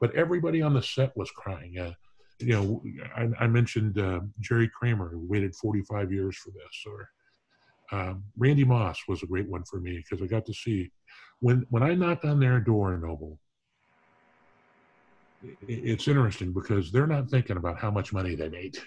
But 0.00 0.14
everybody 0.14 0.62
on 0.62 0.74
the 0.74 0.82
set 0.82 1.16
was 1.16 1.30
crying. 1.30 1.78
Uh, 1.78 1.92
you 2.38 2.52
know, 2.52 2.82
I, 3.16 3.44
I 3.44 3.46
mentioned 3.46 3.98
uh, 3.98 4.20
Jerry 4.40 4.70
Kramer, 4.78 5.08
who 5.08 5.26
waited 5.26 5.54
45 5.56 6.12
years 6.12 6.36
for 6.36 6.50
this, 6.50 6.84
or 6.86 7.08
um, 7.92 8.24
Randy 8.36 8.64
Moss 8.64 8.98
was 9.08 9.22
a 9.22 9.26
great 9.26 9.48
one 9.48 9.64
for 9.64 9.80
me 9.80 9.98
because 9.98 10.22
I 10.22 10.26
got 10.26 10.44
to 10.46 10.54
see 10.54 10.90
when 11.40 11.66
when 11.70 11.82
I 11.82 11.94
knocked 11.94 12.24
on 12.24 12.40
their 12.40 12.60
door, 12.60 12.96
Noble. 12.96 13.38
It's 15.68 16.08
interesting 16.08 16.52
because 16.52 16.90
they're 16.90 17.06
not 17.06 17.30
thinking 17.30 17.56
about 17.56 17.78
how 17.78 17.90
much 17.90 18.12
money 18.12 18.34
they 18.34 18.48
made. 18.48 18.78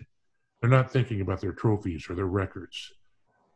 They're 0.59 0.69
not 0.69 0.91
thinking 0.91 1.21
about 1.21 1.39
their 1.39 1.53
trophies 1.53 2.07
or 2.09 2.15
their 2.15 2.25
records. 2.25 2.91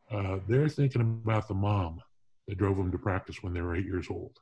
Uh, 0.10 0.38
they're 0.48 0.70
thinking 0.70 1.02
about 1.02 1.48
the 1.48 1.54
mom 1.54 2.00
that 2.48 2.58
drove 2.58 2.78
them 2.78 2.92
to 2.92 2.98
practice 2.98 3.42
when 3.42 3.54
they 3.54 3.62
were 3.62 3.76
eight 3.76 3.86
years 3.86 4.08
old. 4.10 4.38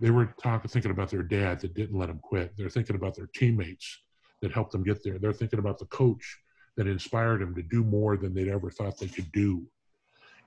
They 0.00 0.10
were 0.10 0.34
talking, 0.40 0.68
thinking 0.68 0.90
about 0.90 1.10
their 1.10 1.22
dad 1.22 1.60
that 1.60 1.74
didn't 1.74 1.98
let 1.98 2.06
them 2.06 2.20
quit. 2.22 2.56
They're 2.56 2.70
thinking 2.70 2.96
about 2.96 3.16
their 3.16 3.28
teammates 3.34 3.98
that 4.40 4.52
helped 4.52 4.72
them 4.72 4.84
get 4.84 5.02
there. 5.02 5.18
They're 5.18 5.32
thinking 5.32 5.58
about 5.58 5.78
the 5.78 5.86
coach 5.86 6.38
that 6.76 6.86
inspired 6.86 7.40
them 7.40 7.54
to 7.56 7.62
do 7.62 7.82
more 7.82 8.16
than 8.16 8.32
they'd 8.32 8.48
ever 8.48 8.70
thought 8.70 8.98
they 8.98 9.08
could 9.08 9.30
do. 9.32 9.66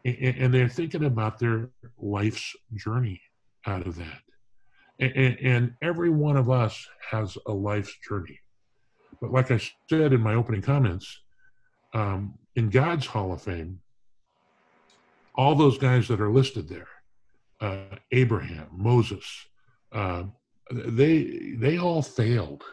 And, 0.05 0.35
and 0.37 0.53
they're 0.53 0.69
thinking 0.69 1.03
about 1.03 1.39
their 1.39 1.69
life's 1.99 2.55
journey 2.75 3.21
out 3.65 3.85
of 3.85 3.97
that. 3.97 4.21
And, 4.99 5.37
and 5.39 5.73
every 5.81 6.09
one 6.09 6.37
of 6.37 6.49
us 6.49 6.87
has 7.09 7.37
a 7.47 7.51
life's 7.51 7.95
journey. 8.07 8.39
But 9.19 9.31
like 9.31 9.51
I 9.51 9.59
said 9.89 10.13
in 10.13 10.21
my 10.21 10.35
opening 10.35 10.61
comments, 10.61 11.19
um, 11.93 12.35
in 12.55 12.69
God's 12.69 13.05
Hall 13.05 13.33
of 13.33 13.41
Fame, 13.41 13.81
all 15.35 15.55
those 15.55 15.77
guys 15.77 16.07
that 16.07 16.21
are 16.21 16.31
listed 16.31 16.69
there, 16.69 16.87
uh, 17.61 17.95
Abraham, 18.11 18.67
Moses, 18.71 19.25
uh, 19.91 20.23
they 20.71 21.53
they 21.57 21.77
all 21.77 22.01
failed. 22.01 22.63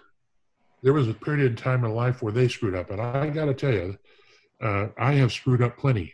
There 0.82 0.92
was 0.92 1.08
a 1.08 1.14
period 1.14 1.52
of 1.52 1.62
time 1.62 1.84
in 1.84 1.94
life 1.94 2.22
where 2.22 2.32
they 2.32 2.48
screwed 2.48 2.74
up, 2.74 2.90
and 2.90 3.00
I 3.00 3.28
got 3.30 3.46
to 3.46 3.54
tell 3.54 3.72
you, 3.72 3.98
uh, 4.62 4.88
I 4.98 5.12
have 5.14 5.32
screwed 5.32 5.62
up 5.62 5.76
plenty, 5.76 6.12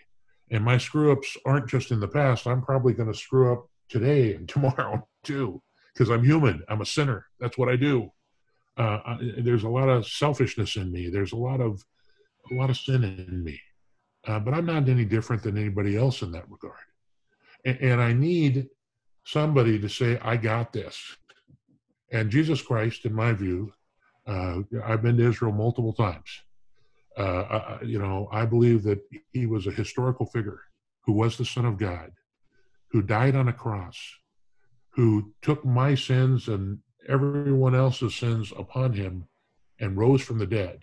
and 0.50 0.64
my 0.64 0.78
screw 0.78 1.12
ups 1.12 1.36
aren't 1.46 1.68
just 1.68 1.90
in 1.90 2.00
the 2.00 2.08
past. 2.08 2.46
I'm 2.46 2.62
probably 2.62 2.94
going 2.94 3.12
to 3.12 3.18
screw 3.18 3.52
up 3.52 3.68
today 3.88 4.34
and 4.34 4.48
tomorrow 4.54 5.06
too, 5.22 5.62
because 5.92 6.10
I'm 6.10 6.24
human. 6.24 6.62
I'm 6.68 6.80
a 6.80 6.86
sinner. 6.86 7.26
That's 7.40 7.56
what 7.56 7.68
I 7.68 7.76
do. 7.76 8.10
Uh, 8.76 8.98
I, 9.06 9.18
there's 9.38 9.62
a 9.62 9.68
lot 9.68 9.88
of 9.88 10.06
selfishness 10.06 10.76
in 10.76 10.90
me. 10.90 11.10
There's 11.10 11.32
a 11.32 11.36
lot 11.36 11.60
of 11.60 11.84
a 12.50 12.54
lot 12.54 12.70
of 12.70 12.76
sin 12.76 13.04
in 13.04 13.44
me. 13.44 13.60
Uh, 14.26 14.38
but 14.38 14.54
I'm 14.54 14.66
not 14.66 14.88
any 14.88 15.04
different 15.04 15.42
than 15.42 15.58
anybody 15.58 15.96
else 15.96 16.22
in 16.22 16.32
that 16.32 16.50
regard. 16.50 16.80
And, 17.64 18.00
I 18.00 18.12
need 18.12 18.68
somebody 19.24 19.78
to 19.78 19.88
say, 19.88 20.18
I 20.22 20.36
got 20.36 20.72
this. 20.72 21.16
And 22.12 22.30
Jesus 22.30 22.60
Christ, 22.60 23.06
in 23.06 23.14
my 23.14 23.32
view, 23.32 23.72
uh, 24.26 24.58
I've 24.84 25.02
been 25.02 25.16
to 25.16 25.28
Israel 25.28 25.52
multiple 25.52 25.94
times. 25.94 26.42
Uh, 27.16 27.22
I, 27.22 27.78
you 27.82 27.98
know, 27.98 28.28
I 28.32 28.44
believe 28.44 28.82
that 28.82 29.00
he 29.32 29.46
was 29.46 29.66
a 29.66 29.70
historical 29.70 30.26
figure 30.26 30.60
who 31.06 31.12
was 31.12 31.36
the 31.36 31.44
Son 31.44 31.64
of 31.64 31.78
God, 31.78 32.10
who 32.90 33.02
died 33.02 33.36
on 33.36 33.48
a 33.48 33.52
cross, 33.52 33.98
who 34.90 35.32
took 35.42 35.64
my 35.64 35.94
sins 35.94 36.48
and 36.48 36.78
everyone 37.08 37.74
else's 37.74 38.14
sins 38.14 38.52
upon 38.56 38.92
him 38.92 39.26
and 39.80 39.96
rose 39.96 40.22
from 40.22 40.38
the 40.38 40.46
dead 40.46 40.80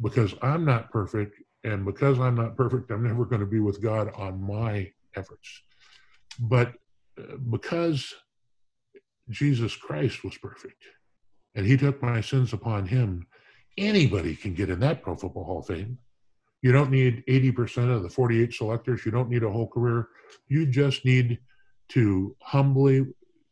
because 0.00 0.34
I'm 0.42 0.64
not 0.64 0.90
perfect. 0.90 1.36
And 1.62 1.84
because 1.84 2.18
I'm 2.18 2.36
not 2.36 2.56
perfect, 2.56 2.90
I'm 2.90 3.06
never 3.06 3.24
going 3.26 3.40
to 3.40 3.46
be 3.46 3.60
with 3.60 3.82
God 3.82 4.10
on 4.14 4.40
my 4.40 4.90
efforts. 5.14 5.62
But 6.40 6.72
uh, 7.18 7.36
because 7.50 8.14
Jesus 9.28 9.76
Christ 9.76 10.24
was 10.24 10.36
perfect 10.38 10.82
and 11.54 11.66
he 11.66 11.76
took 11.76 12.02
my 12.02 12.22
sins 12.22 12.52
upon 12.52 12.86
him, 12.86 13.26
anybody 13.76 14.34
can 14.34 14.54
get 14.54 14.70
in 14.70 14.80
that 14.80 15.02
Pro 15.02 15.14
Football 15.16 15.44
Hall 15.44 15.58
of 15.60 15.66
Fame. 15.66 15.98
You 16.62 16.72
don't 16.72 16.90
need 16.90 17.24
80% 17.28 17.94
of 17.94 18.02
the 18.02 18.08
48 18.08 18.52
selectors. 18.52 19.04
You 19.04 19.12
don't 19.12 19.30
need 19.30 19.42
a 19.42 19.50
whole 19.50 19.68
career. 19.68 20.08
You 20.48 20.66
just 20.66 21.04
need 21.04 21.38
to 21.90 22.36
humbly 22.42 23.06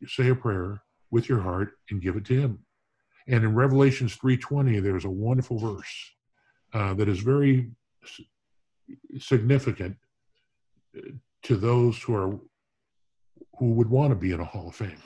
say 0.07 0.29
a 0.29 0.35
prayer 0.35 0.83
with 1.11 1.29
your 1.29 1.41
heart 1.41 1.73
and 1.91 2.03
give 2.03 2.17
it 2.17 2.25
to 2.27 2.41
him. 2.41 2.59
And 3.27 3.45
in 3.45 3.55
Revelations 3.55 4.17
3:20 4.17 4.83
there's 4.83 5.05
a 5.05 5.11
wonderful 5.11 5.59
verse 5.59 6.13
uh, 6.73 6.95
that 6.95 7.09
is 7.09 7.21
very 7.21 7.71
significant 9.19 9.97
uh, 10.97 11.11
to 11.43 11.57
those 11.57 12.01
who 12.03 12.15
are 12.15 12.39
who 13.59 13.73
would 13.73 13.91
want 13.91 14.11
to 14.11 14.17
be 14.17 14.33
in 14.33 14.41
a 14.41 14.45
Hall 14.45 14.69
of 14.69 14.75
Fame. 14.75 15.03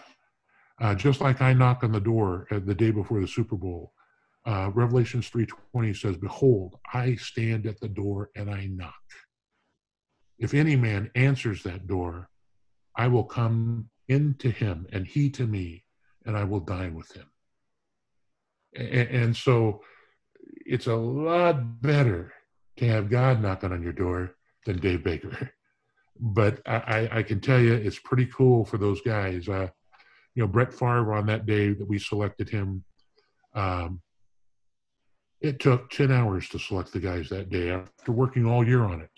Uh, 0.80 0.94
just 0.94 1.20
like 1.20 1.40
I 1.40 1.52
knock 1.52 1.84
on 1.84 1.92
the 1.92 2.00
door 2.00 2.46
the 2.50 2.74
day 2.74 2.90
before 2.90 3.20
the 3.20 3.28
Super 3.28 3.56
Bowl, 3.56 3.92
uh, 4.44 4.70
Revelations 4.74 5.28
3:20 5.30 5.94
says, 5.94 6.16
"Behold, 6.16 6.78
I 6.92 7.14
stand 7.14 7.66
at 7.66 7.80
the 7.80 7.88
door 7.88 8.30
and 8.34 8.50
I 8.50 8.66
knock. 8.66 9.02
If 10.38 10.54
any 10.54 10.74
man 10.74 11.10
answers 11.14 11.62
that 11.62 11.86
door, 11.86 12.28
I 12.96 13.06
will 13.08 13.24
come 13.24 13.90
into 14.08 14.50
him 14.50 14.86
and 14.92 15.06
he 15.06 15.30
to 15.30 15.46
me, 15.46 15.84
and 16.26 16.36
I 16.36 16.44
will 16.44 16.60
dine 16.60 16.94
with 16.94 17.12
him." 17.12 17.30
And, 18.74 19.08
and 19.08 19.36
so 19.36 19.84
it's 20.66 20.88
a 20.88 20.96
lot 20.96 21.80
better 21.80 22.32
to 22.76 22.86
have 22.88 23.10
God 23.10 23.40
knocking 23.40 23.72
on 23.72 23.82
your 23.82 23.92
door 23.92 24.34
than 24.66 24.80
Dave 24.80 25.04
Baker. 25.04 25.52
But 26.18 26.60
I, 26.66 27.08
I 27.10 27.22
can 27.22 27.40
tell 27.40 27.58
you, 27.58 27.74
it's 27.74 27.98
pretty 27.98 28.26
cool 28.26 28.64
for 28.64 28.78
those 28.78 29.00
guys. 29.00 29.48
Uh, 29.48 29.68
you 30.34 30.42
know, 30.42 30.46
Brett 30.46 30.72
Favre 30.72 31.14
on 31.14 31.26
that 31.26 31.46
day 31.46 31.72
that 31.72 31.88
we 31.88 31.98
selected 31.98 32.48
him, 32.48 32.84
um, 33.54 34.00
it 35.40 35.58
took 35.58 35.90
10 35.90 36.12
hours 36.12 36.48
to 36.50 36.58
select 36.58 36.92
the 36.92 37.00
guys 37.00 37.28
that 37.28 37.50
day 37.50 37.70
after 37.70 38.12
working 38.12 38.46
all 38.46 38.66
year 38.66 38.84
on 38.84 39.00
it. 39.00 39.10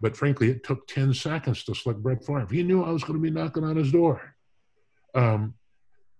But 0.00 0.16
frankly, 0.16 0.48
it 0.48 0.64
took 0.64 0.86
10 0.86 1.12
seconds 1.12 1.62
to 1.64 1.74
select 1.74 2.02
Brett 2.02 2.24
Favre. 2.24 2.48
He 2.50 2.62
knew 2.62 2.82
I 2.82 2.90
was 2.90 3.04
going 3.04 3.18
to 3.18 3.22
be 3.22 3.30
knocking 3.30 3.64
on 3.64 3.76
his 3.76 3.92
door. 3.92 4.34
Um, 5.14 5.54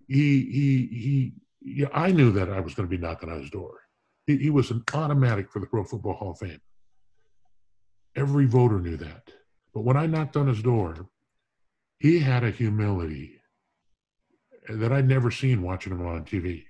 he, 0.07 0.45
he, 0.45 0.89
he, 0.93 1.33
yeah, 1.63 1.89
I 1.95 2.13
knew 2.13 2.31
that 2.33 2.51
I 2.51 2.61
was 2.61 2.75
going 2.75 2.89
to 2.89 2.95
be 2.95 3.01
knocking 3.01 3.31
on 3.31 3.41
his 3.41 3.51
door. 3.51 3.81
He, 4.27 4.37
he 4.37 4.51
was 4.51 4.71
an 4.71 4.83
automatic 4.93 5.51
for 5.51 5.61
the 5.61 5.67
Pro 5.67 5.85
Football 5.85 6.15
Hall 6.15 6.31
of 6.33 6.39
Fame. 6.39 6.61
Every 8.17 8.45
voter 8.47 8.81
knew 8.81 8.97
that. 8.99 9.31
But 9.73 9.83
when 9.83 9.97
I 9.97 10.07
knocked 10.07 10.37
on 10.37 10.49
his 10.49 10.63
door, 10.63 11.09
he 11.99 12.19
had 12.19 12.45
a 12.45 12.51
humility 12.51 13.41
that 14.69 14.93
I'd 14.93 15.09
never 15.09 15.31
seen 15.31 15.63
watching 15.63 15.93
him 15.93 16.07
on 16.07 16.25
TV. 16.25 16.65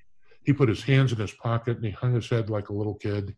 He 0.44 0.52
put 0.52 0.68
his 0.68 0.82
hands 0.82 1.12
in 1.12 1.18
his 1.18 1.32
pocket 1.32 1.76
and 1.76 1.84
he 1.84 1.92
hung 1.92 2.14
his 2.14 2.28
head 2.28 2.50
like 2.50 2.68
a 2.68 2.74
little 2.74 2.94
kid. 2.94 3.36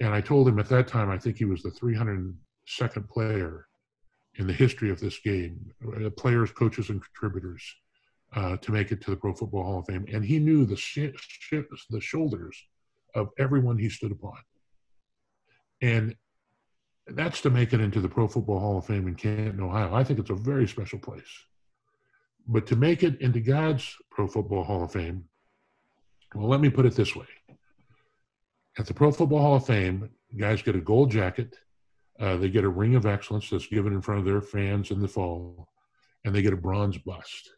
And 0.00 0.14
I 0.14 0.20
told 0.20 0.48
him 0.48 0.58
at 0.58 0.68
that 0.68 0.88
time, 0.88 1.10
I 1.10 1.18
think 1.18 1.36
he 1.36 1.44
was 1.44 1.62
the 1.62 1.70
302nd 1.70 3.08
player 3.08 3.66
in 4.36 4.46
the 4.46 4.52
history 4.52 4.90
of 4.90 5.00
this 5.00 5.18
game, 5.18 5.72
uh, 6.04 6.10
players, 6.10 6.50
coaches, 6.52 6.88
and 6.88 7.02
contributors 7.02 7.62
uh, 8.34 8.56
to 8.58 8.72
make 8.72 8.90
it 8.92 9.02
to 9.02 9.10
the 9.10 9.16
Pro 9.16 9.34
Football 9.34 9.62
Hall 9.64 9.78
of 9.80 9.86
Fame. 9.86 10.06
And 10.12 10.24
he 10.24 10.38
knew 10.38 10.64
the, 10.64 10.76
sh- 10.76 11.10
sh- 11.16 11.54
the 11.90 12.00
shoulders 12.00 12.56
of 13.14 13.28
everyone 13.38 13.78
he 13.78 13.90
stood 13.90 14.12
upon. 14.12 14.38
And 15.82 16.16
that's 17.06 17.40
to 17.42 17.50
make 17.50 17.72
it 17.72 17.80
into 17.80 18.00
the 18.00 18.08
Pro 18.08 18.28
Football 18.28 18.60
Hall 18.60 18.78
of 18.78 18.86
Fame 18.86 19.08
in 19.08 19.14
Canton, 19.14 19.60
Ohio. 19.60 19.94
I 19.94 20.04
think 20.04 20.18
it's 20.18 20.30
a 20.30 20.34
very 20.34 20.68
special 20.68 20.98
place. 20.98 21.22
But 22.46 22.66
to 22.68 22.76
make 22.76 23.02
it 23.02 23.20
into 23.20 23.40
God's 23.40 23.96
Pro 24.10 24.26
Football 24.26 24.64
Hall 24.64 24.84
of 24.84 24.92
Fame, 24.92 25.24
well, 26.34 26.48
let 26.48 26.60
me 26.60 26.70
put 26.70 26.86
it 26.86 26.94
this 26.94 27.14
way. 27.14 27.26
At 28.78 28.86
the 28.86 28.94
Pro 28.94 29.12
Football 29.12 29.40
Hall 29.40 29.56
of 29.56 29.66
Fame, 29.66 30.08
guys 30.36 30.62
get 30.62 30.76
a 30.76 30.80
gold 30.80 31.10
jacket, 31.10 31.56
uh, 32.18 32.36
they 32.36 32.48
get 32.48 32.64
a 32.64 32.68
ring 32.68 32.94
of 32.94 33.06
excellence 33.06 33.50
that's 33.50 33.66
given 33.66 33.92
in 33.92 34.00
front 34.00 34.20
of 34.20 34.24
their 34.24 34.40
fans 34.40 34.90
in 34.90 35.00
the 35.00 35.08
fall, 35.08 35.68
and 36.24 36.34
they 36.34 36.42
get 36.42 36.52
a 36.52 36.56
bronze 36.56 36.98
bust. 36.98 37.50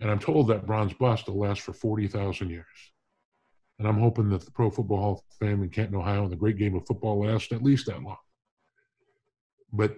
And 0.00 0.10
I'm 0.10 0.18
told 0.18 0.48
that 0.48 0.66
bronze 0.66 0.92
bust 0.94 1.28
will 1.28 1.38
last 1.38 1.62
for 1.62 1.72
40,000 1.72 2.50
years. 2.50 2.66
And 3.78 3.88
I'm 3.88 3.98
hoping 3.98 4.28
that 4.30 4.44
the 4.44 4.50
Pro 4.50 4.70
Football 4.70 5.00
Hall 5.00 5.12
of 5.12 5.36
Fame 5.38 5.62
in 5.62 5.70
Canton, 5.70 5.96
Ohio, 5.96 6.24
and 6.24 6.32
the 6.32 6.36
great 6.36 6.58
game 6.58 6.74
of 6.74 6.86
football 6.86 7.24
lasts 7.24 7.52
at 7.52 7.62
least 7.62 7.86
that 7.86 8.02
long. 8.02 8.16
But 9.72 9.96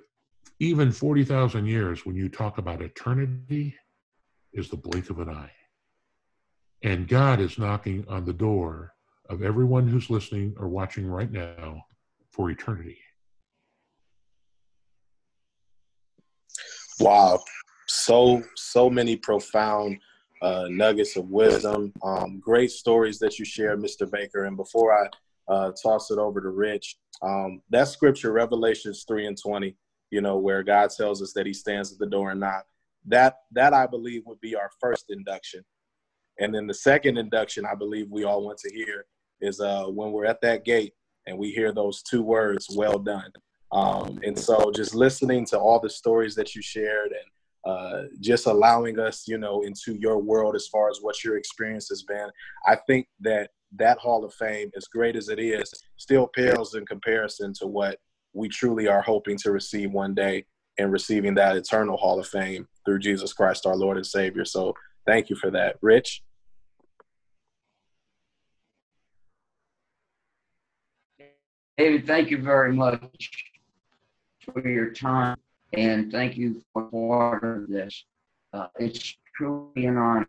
even 0.60 0.90
40,000 0.90 1.66
years, 1.66 2.04
when 2.04 2.16
you 2.16 2.28
talk 2.28 2.58
about 2.58 2.82
eternity, 2.82 3.74
is 4.52 4.68
the 4.68 4.76
blink 4.76 5.10
of 5.10 5.18
an 5.20 5.28
eye. 5.28 5.52
And 6.82 7.08
God 7.08 7.40
is 7.40 7.58
knocking 7.58 8.04
on 8.08 8.24
the 8.24 8.32
door 8.32 8.94
of 9.28 9.42
everyone 9.42 9.86
who's 9.86 10.10
listening 10.10 10.54
or 10.58 10.68
watching 10.68 11.06
right 11.06 11.30
now 11.30 11.84
for 12.30 12.50
eternity. 12.50 12.98
Wow. 17.00 17.40
So, 17.86 18.42
so 18.56 18.90
many 18.90 19.16
profound 19.16 19.98
uh, 20.42 20.66
nuggets 20.68 21.16
of 21.16 21.28
wisdom. 21.28 21.92
Um, 22.02 22.38
great 22.40 22.70
stories 22.70 23.18
that 23.18 23.38
you 23.38 23.44
share, 23.44 23.76
Mr. 23.76 24.10
Baker. 24.10 24.44
And 24.44 24.56
before 24.56 24.92
I 24.92 25.08
uh, 25.48 25.72
toss 25.82 26.10
it 26.10 26.18
over 26.18 26.40
to 26.40 26.50
Rich, 26.50 26.96
um, 27.22 27.62
that 27.70 27.88
scripture, 27.88 28.32
Revelations 28.32 29.04
3 29.06 29.26
and 29.26 29.38
20, 29.40 29.76
you 30.10 30.20
know, 30.20 30.38
where 30.38 30.62
God 30.62 30.90
tells 30.90 31.22
us 31.22 31.32
that 31.34 31.46
he 31.46 31.52
stands 31.52 31.92
at 31.92 31.98
the 31.98 32.06
door 32.06 32.30
and 32.30 32.40
knock, 32.40 32.66
that, 33.06 33.38
that 33.52 33.72
I 33.72 33.86
believe 33.86 34.22
would 34.26 34.40
be 34.40 34.54
our 34.54 34.70
first 34.80 35.06
induction. 35.10 35.64
And 36.38 36.54
then 36.54 36.66
the 36.66 36.74
second 36.74 37.18
induction 37.18 37.66
I 37.66 37.74
believe 37.74 38.10
we 38.10 38.24
all 38.24 38.44
want 38.44 38.58
to 38.58 38.72
hear 38.72 39.06
is 39.40 39.60
uh, 39.60 39.86
when 39.86 40.12
we're 40.12 40.26
at 40.26 40.40
that 40.42 40.64
gate 40.64 40.94
and 41.26 41.36
we 41.36 41.50
hear 41.50 41.72
those 41.72 42.02
two 42.02 42.22
words, 42.22 42.68
well 42.74 42.98
done. 42.98 43.30
Um, 43.72 44.18
and 44.22 44.38
so 44.38 44.70
just 44.74 44.94
listening 44.94 45.44
to 45.46 45.58
all 45.58 45.78
the 45.80 45.90
stories 45.90 46.34
that 46.36 46.54
you 46.54 46.62
shared 46.62 47.12
and 47.12 47.70
uh, 47.70 48.02
just 48.20 48.46
allowing 48.46 48.98
us, 48.98 49.28
you 49.28 49.36
know, 49.36 49.62
into 49.62 49.94
your 49.94 50.18
world 50.18 50.54
as 50.54 50.68
far 50.68 50.88
as 50.88 51.00
what 51.02 51.22
your 51.22 51.36
experience 51.36 51.88
has 51.88 52.02
been. 52.02 52.30
I 52.66 52.76
think 52.86 53.08
that 53.20 53.50
that 53.76 53.98
Hall 53.98 54.24
of 54.24 54.32
Fame, 54.34 54.70
as 54.76 54.86
great 54.86 55.16
as 55.16 55.28
it 55.28 55.38
is, 55.38 55.72
still 55.96 56.26
pales 56.26 56.74
in 56.74 56.86
comparison 56.86 57.52
to 57.54 57.66
what 57.66 57.98
we 58.32 58.48
truly 58.48 58.88
are 58.88 59.02
hoping 59.02 59.36
to 59.38 59.52
receive 59.52 59.92
one 59.92 60.14
day 60.14 60.44
and 60.78 60.92
receiving 60.92 61.34
that 61.34 61.56
eternal 61.56 61.96
Hall 61.96 62.18
of 62.18 62.26
Fame 62.26 62.68
through 62.84 63.00
Jesus 63.00 63.32
Christ, 63.32 63.66
our 63.66 63.76
Lord 63.76 63.96
and 63.96 64.06
Savior. 64.06 64.44
So 64.44 64.74
thank 65.06 65.28
you 65.28 65.36
for 65.36 65.50
that. 65.50 65.76
Rich? 65.82 66.22
David, 71.76 72.06
thank 72.06 72.30
you 72.30 72.42
very 72.42 72.72
much 72.72 73.44
for 74.40 74.66
your 74.66 74.90
time 74.90 75.36
and 75.72 76.10
thank 76.10 76.36
you 76.36 76.62
for 76.72 76.84
part 76.84 77.44
of 77.44 77.68
this. 77.68 78.04
Uh, 78.52 78.66
it's 78.78 79.16
truly 79.36 79.86
an 79.86 79.96
honor. 79.96 80.28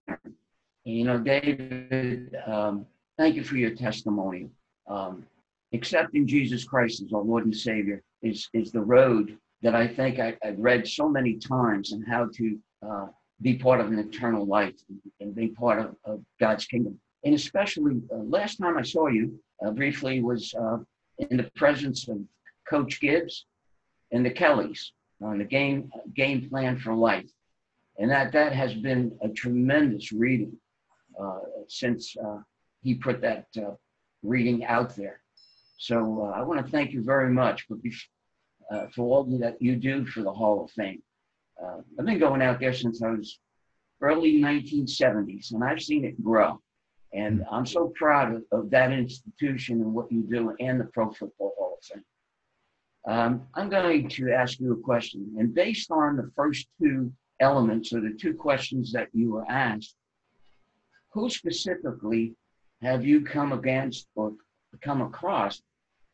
You 0.84 1.06
know, 1.06 1.18
David, 1.18 2.36
um, 2.46 2.86
thank 3.20 3.36
you 3.36 3.44
for 3.44 3.58
your 3.58 3.76
testimony. 3.76 4.50
Um, 4.88 5.26
accepting 5.74 6.26
Jesus 6.26 6.64
Christ 6.64 7.04
as 7.04 7.12
our 7.12 7.22
Lord 7.22 7.44
and 7.44 7.56
Savior 7.56 8.02
is, 8.22 8.48
is 8.54 8.72
the 8.72 8.82
road 8.82 9.38
that 9.62 9.76
I 9.76 9.86
think 9.86 10.20
I, 10.20 10.38
have 10.42 10.58
read 10.58 10.88
so 10.88 11.10
many 11.10 11.36
times 11.36 11.92
and 11.92 12.02
how 12.08 12.30
to 12.36 12.58
uh, 12.82 13.08
be 13.42 13.56
part 13.56 13.82
of 13.82 13.88
an 13.88 14.00
eternal 14.00 14.46
life 14.46 14.76
and 15.20 15.36
be 15.36 15.50
part 15.50 15.80
of, 15.80 15.96
of 16.06 16.24
God's 16.40 16.66
kingdom. 16.66 16.98
And 17.26 17.36
especially 17.36 18.02
uh, 18.10 18.24
last 18.24 18.56
time 18.56 18.78
I 18.78 18.84
saw 18.84 19.08
you 19.08 19.38
uh, 19.64 19.72
briefly 19.72 20.24
was 20.24 20.54
uh, 20.54 20.78
in 21.30 21.36
the 21.36 21.52
presence 21.58 22.08
of 22.08 22.20
Coach 22.70 23.02
Gibbs 23.02 23.46
and 24.14 24.26
the 24.26 24.32
Kellys 24.32 24.94
on 25.22 25.40
the 25.40 25.44
game 25.44 25.92
game 26.16 26.50
plan 26.50 26.80
for 26.80 26.96
life, 26.96 27.30
and 27.98 28.10
that 28.10 28.32
that 28.32 28.54
has 28.54 28.74
been 28.74 29.12
a 29.22 29.28
tremendous 29.28 30.14
reading 30.14 30.56
uh, 31.22 31.40
since 31.68 32.16
uh, 32.16 32.38
he 32.82 32.96
put 32.96 33.22
that 33.22 33.46
uh, 33.58 33.72
reading 34.24 34.66
out 34.66 34.96
there. 34.96 35.22
So 35.78 36.24
uh, 36.26 36.38
I 36.38 36.44
want 36.44 36.64
to 36.64 36.72
thank 36.72 36.92
you 36.92 37.04
very 37.04 37.30
much 37.30 37.64
for 37.64 37.78
uh, 38.72 38.88
for 38.94 39.04
all 39.04 39.24
that 39.40 39.62
you 39.62 39.76
do 39.76 40.06
for 40.06 40.22
the 40.22 40.32
Hall 40.32 40.64
of 40.64 40.72
Fame. 40.72 41.02
Uh, 41.62 41.78
I've 41.98 42.06
been 42.06 42.20
going 42.20 42.42
out 42.42 42.60
there 42.60 42.74
since 42.74 43.02
I 43.02 43.10
was 43.10 43.40
early 44.02 44.40
1970s, 44.40 45.52
and 45.54 45.64
I've 45.64 45.82
seen 45.82 46.06
it 46.06 46.24
grow. 46.24 46.62
And 47.14 47.44
I'm 47.52 47.66
so 47.66 47.92
proud 47.96 48.36
of, 48.36 48.44
of 48.52 48.70
that 48.70 48.92
institution 48.92 49.82
and 49.82 49.94
what 49.94 50.12
you 50.12 50.22
do 50.22 50.56
and 50.60 50.80
the 50.80 50.86
Pro 50.86 51.12
Football 51.12 51.54
Hall 51.58 51.80
of 51.80 51.86
Fame. 51.86 52.04
Um, 53.08 53.48
I'm 53.56 53.70
going 53.70 54.08
to 54.08 54.32
ask 54.32 54.60
you 54.60 54.74
a 54.74 54.78
question. 54.78 55.34
And 55.40 55.54
based 55.54 55.90
on 55.90 56.16
the 56.16 56.30
first 56.36 56.68
two 56.82 57.12
elements 57.40 57.94
or 57.94 58.02
the 58.02 58.16
two 58.20 58.34
questions 58.34 58.92
that 58.92 59.08
you 59.14 59.32
were 59.32 59.50
asked, 59.50 59.96
who 61.14 61.30
specifically 61.30 62.36
have 62.82 63.06
you 63.06 63.22
come 63.22 63.52
against 63.52 64.08
or 64.16 64.34
come 64.82 65.02
across 65.02 65.62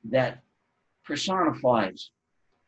that 0.05 0.41
personifies 1.05 2.11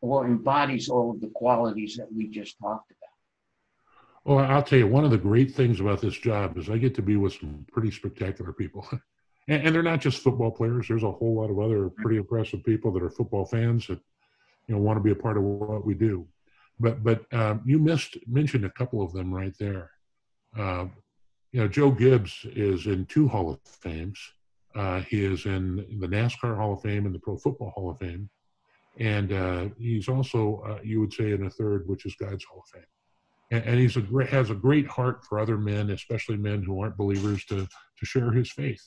or 0.02 0.26
embodies 0.26 0.90
all 0.90 1.12
of 1.12 1.22
the 1.22 1.32
qualities 1.34 1.96
that 1.98 2.12
we 2.14 2.28
just 2.28 2.58
talked 2.60 2.92
about? 2.92 2.98
Well, 4.28 4.46
I'll 4.46 4.64
tell 4.64 4.80
you, 4.80 4.88
one 4.88 5.06
of 5.06 5.12
the 5.12 5.18
great 5.18 5.52
things 5.56 5.80
about 5.80 6.02
this 6.02 6.18
job 6.18 6.58
is 6.58 6.70
I 6.70 6.78
get 6.78 6.94
to 6.96 7.02
be 7.02 7.16
with 7.16 7.34
some 7.34 7.66
pretty 7.72 7.92
spectacular 7.92 8.52
people. 8.52 8.88
and, 9.48 9.66
and, 9.66 9.74
they're 9.74 9.82
not 9.82 10.02
just 10.02 10.22
football 10.22 10.52
players. 10.52 10.88
There's 10.88 11.04
a 11.04 11.12
whole 11.12 11.36
lot 11.36 11.50
of 11.50 11.60
other 11.60 11.90
pretty 11.90 12.18
impressive 12.18 12.64
people 12.64 12.92
that 12.92 13.04
are 13.04 13.10
football 13.10 13.46
fans 13.46 13.88
that 13.88 14.00
you 14.68 14.76
know 14.76 14.82
want 14.82 14.98
to 14.98 15.04
be 15.04 15.12
a 15.12 15.16
part 15.16 15.38
of 15.38 15.44
what 15.44 15.86
we 15.86 15.94
do. 15.94 16.28
But 16.80 17.04
but 17.04 17.22
um, 17.34 17.62
you 17.66 17.80
missed 17.80 18.18
mentioned 18.28 18.66
a 18.66 18.70
couple 18.70 19.02
of 19.02 19.14
them 19.14 19.34
right 19.34 19.54
there. 19.58 19.92
Uh, 20.58 20.88
you 21.52 21.62
know, 21.62 21.68
Joe 21.68 21.92
Gibbs 21.92 22.46
is 22.56 22.88
in 22.88 23.06
two 23.06 23.28
Hall 23.28 23.50
of 23.50 23.60
Fames. 23.62 24.20
Uh, 24.76 25.02
he 25.02 25.24
is 25.24 25.46
in 25.46 25.78
the 26.00 26.08
NASCAR 26.08 26.56
Hall 26.56 26.74
of 26.74 26.82
Fame 26.82 27.06
and 27.06 27.16
the 27.16 27.20
Pro 27.20 27.38
Football 27.38 27.72
Hall 27.72 27.90
of 27.90 27.98
Fame, 27.98 28.30
and 29.00 29.34
uh, 29.34 29.70
he's 29.78 30.08
also 30.08 30.64
uh, 30.68 30.80
you 30.84 31.00
would 31.00 31.14
say 31.14 31.32
in 31.32 31.46
a 31.46 31.50
third, 31.50 31.88
which 31.88 32.06
is 32.06 32.16
God's 32.16 32.46
Hall 32.46 32.64
of 32.64 32.70
Fame. 32.70 32.90
And, 33.50 33.64
and 33.64 33.80
he's 33.80 33.98
a 33.98 34.02
great 34.02 34.30
has 34.30 34.50
a 34.50 34.56
great 34.56 34.88
heart 34.88 35.24
for 35.24 35.40
other 35.40 35.58
men, 35.58 35.90
especially 35.90 36.38
men 36.38 36.64
who 36.64 36.82
aren't 36.82 36.98
believers, 36.98 37.46
to 37.46 37.66
to 37.66 38.06
share 38.06 38.32
his 38.32 38.52
faith. 38.52 38.84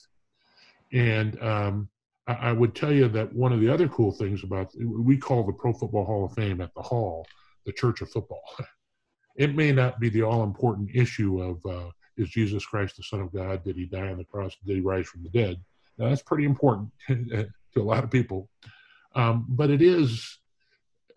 And 0.93 1.41
um, 1.43 1.89
I 2.27 2.53
would 2.53 2.75
tell 2.75 2.93
you 2.93 3.09
that 3.09 3.33
one 3.33 3.53
of 3.53 3.61
the 3.61 3.73
other 3.73 3.89
cool 3.89 4.13
things 4.13 4.45
about 4.45 4.71
we 4.79 5.17
call 5.17 5.45
the 5.45 5.53
Pro 5.53 5.73
Football 5.73 6.05
Hall 6.05 6.25
of 6.25 6.35
Fame 6.35 6.61
at 6.61 6.75
the 6.75 6.83
Hall 6.83 7.27
the 7.67 7.73
Church 7.73 8.01
of 8.01 8.11
Football. 8.11 8.43
It 9.37 9.55
may 9.55 9.73
not 9.73 10.01
be 10.01 10.11
the 10.11 10.23
all 10.23 10.43
important 10.43 10.91
issue 10.93 11.41
of 11.41 11.65
uh, 11.65 11.91
is 12.17 12.29
Jesus 12.29 12.65
Christ 12.65 12.97
the 12.97 13.03
Son 13.03 13.21
of 13.21 13.33
God? 13.33 13.65
Did 13.65 13.77
he 13.77 13.87
die 13.87 14.11
on 14.11 14.19
the 14.19 14.25
cross? 14.25 14.57
Did 14.67 14.77
he 14.77 14.81
rise 14.81 15.07
from 15.07 15.23
the 15.23 15.31
dead? 15.31 15.57
Now, 15.99 16.09
that's 16.09 16.23
pretty 16.23 16.45
important 16.45 16.91
to 17.09 17.49
a 17.77 17.83
lot 17.83 18.05
of 18.05 18.11
people. 18.11 18.49
Um, 19.15 19.47
but 19.49 19.71
it 19.71 19.83
is, 19.83 20.39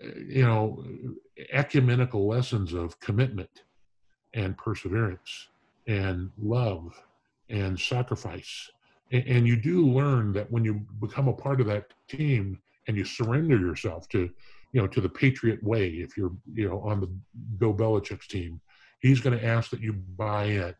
you 0.01 0.43
know, 0.43 0.83
ecumenical 1.51 2.27
lessons 2.27 2.73
of 2.73 2.99
commitment 2.99 3.63
and 4.33 4.57
perseverance 4.57 5.49
and 5.87 6.31
love 6.37 6.99
and 7.49 7.79
sacrifice 7.79 8.69
and, 9.13 9.47
you 9.47 9.55
do 9.55 9.85
learn 9.85 10.33
that 10.33 10.49
when 10.51 10.65
you 10.65 10.81
become 10.99 11.27
a 11.27 11.33
part 11.33 11.61
of 11.61 11.67
that 11.67 11.85
team 12.07 12.59
and 12.87 12.97
you 12.97 13.05
surrender 13.05 13.57
yourself 13.57 14.09
to 14.09 14.29
you 14.71 14.81
know 14.81 14.87
to 14.87 15.01
the 15.01 15.09
patriot 15.09 15.63
way 15.63 15.87
if 15.87 16.17
you're 16.17 16.33
you 16.53 16.67
know 16.67 16.81
on 16.81 16.99
the 16.99 17.07
bill 17.59 17.73
belichick's 17.73 18.27
team 18.27 18.59
he's 19.01 19.21
going 19.21 19.37
to 19.37 19.45
ask 19.45 19.69
that 19.69 19.81
you 19.81 19.93
buy 19.93 20.45
in 20.45 20.73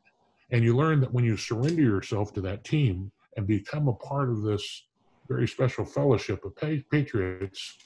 and 0.54 0.64
you 0.64 0.78
learn 0.78 1.02
that 1.02 1.14
when 1.14 1.26
you 1.26 1.36
surrender 1.36 1.82
yourself 1.82 2.34
to 2.34 2.42
that 2.42 2.64
team 2.64 3.12
and 3.36 3.46
become 3.46 3.90
a 3.90 3.94
part 3.94 4.30
of 4.30 4.42
this 4.42 4.86
very 5.28 5.48
special 5.48 5.84
fellowship 5.84 6.46
of 6.46 6.56
patriots 6.90 7.78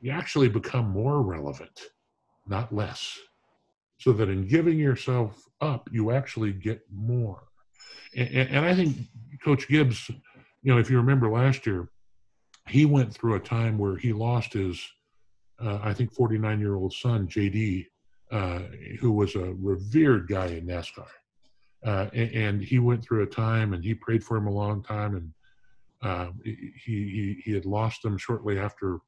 you 0.00 0.10
actually 0.10 0.48
become 0.48 0.90
more 0.90 1.22
relevant 1.22 1.80
not 2.46 2.74
less 2.74 3.18
so 3.98 4.12
that 4.12 4.28
in 4.28 4.46
giving 4.46 4.78
yourself 4.78 5.48
up 5.60 5.88
you 5.90 6.10
actually 6.10 6.52
get 6.52 6.82
more 6.92 7.44
and, 8.14 8.28
and 8.28 8.66
I 8.66 8.74
think 8.74 8.96
Coach 9.42 9.68
Gibbs, 9.68 10.08
you 10.08 10.72
know, 10.72 10.78
if 10.78 10.90
you 10.90 10.96
remember 10.96 11.30
last 11.30 11.66
year, 11.66 11.88
he 12.68 12.86
went 12.86 13.12
through 13.12 13.34
a 13.34 13.40
time 13.40 13.78
where 13.78 13.96
he 13.96 14.12
lost 14.12 14.52
his, 14.52 14.80
uh, 15.60 15.78
I 15.82 15.92
think, 15.94 16.12
49 16.12 16.60
year 16.60 16.76
old 16.76 16.92
son, 16.92 17.26
JD, 17.26 17.86
uh, 18.30 18.60
who 19.00 19.12
was 19.12 19.34
a 19.34 19.54
revered 19.58 20.28
guy 20.28 20.46
in 20.46 20.66
NASCAR. 20.66 21.08
Uh, 21.84 22.06
and, 22.12 22.30
and, 22.30 22.62
he 22.62 22.78
went 22.78 23.02
through 23.02 23.22
a 23.22 23.26
time 23.26 23.72
and 23.72 23.82
he 23.82 23.92
prayed 23.92 24.22
for 24.22 24.36
him 24.36 24.46
a 24.46 24.52
long 24.52 24.82
time. 24.84 25.16
And 25.16 25.32
uh, 26.02 26.30
he, 26.44 26.72
he, 26.84 27.42
he 27.44 27.52
had 27.52 27.66
lost 27.66 28.04
him 28.04 28.16
shortly 28.16 28.56
after, 28.56 28.98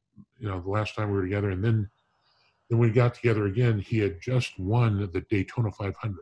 you 0.41 0.49
know, 0.49 0.61
the 0.61 0.71
last 0.71 0.97
time 0.97 1.09
we 1.09 1.17
were 1.17 1.23
together. 1.23 1.51
And 1.51 1.65
then, 1.65 1.89
then 2.69 2.79
we 2.81 2.91
got 2.91 3.15
together 3.15 3.47
again, 3.47 3.79
he 3.79 3.99
had 3.99 4.21
just 4.21 4.59
won 4.59 5.09
the 5.13 5.21
Daytona 5.31 5.71
500 5.71 6.19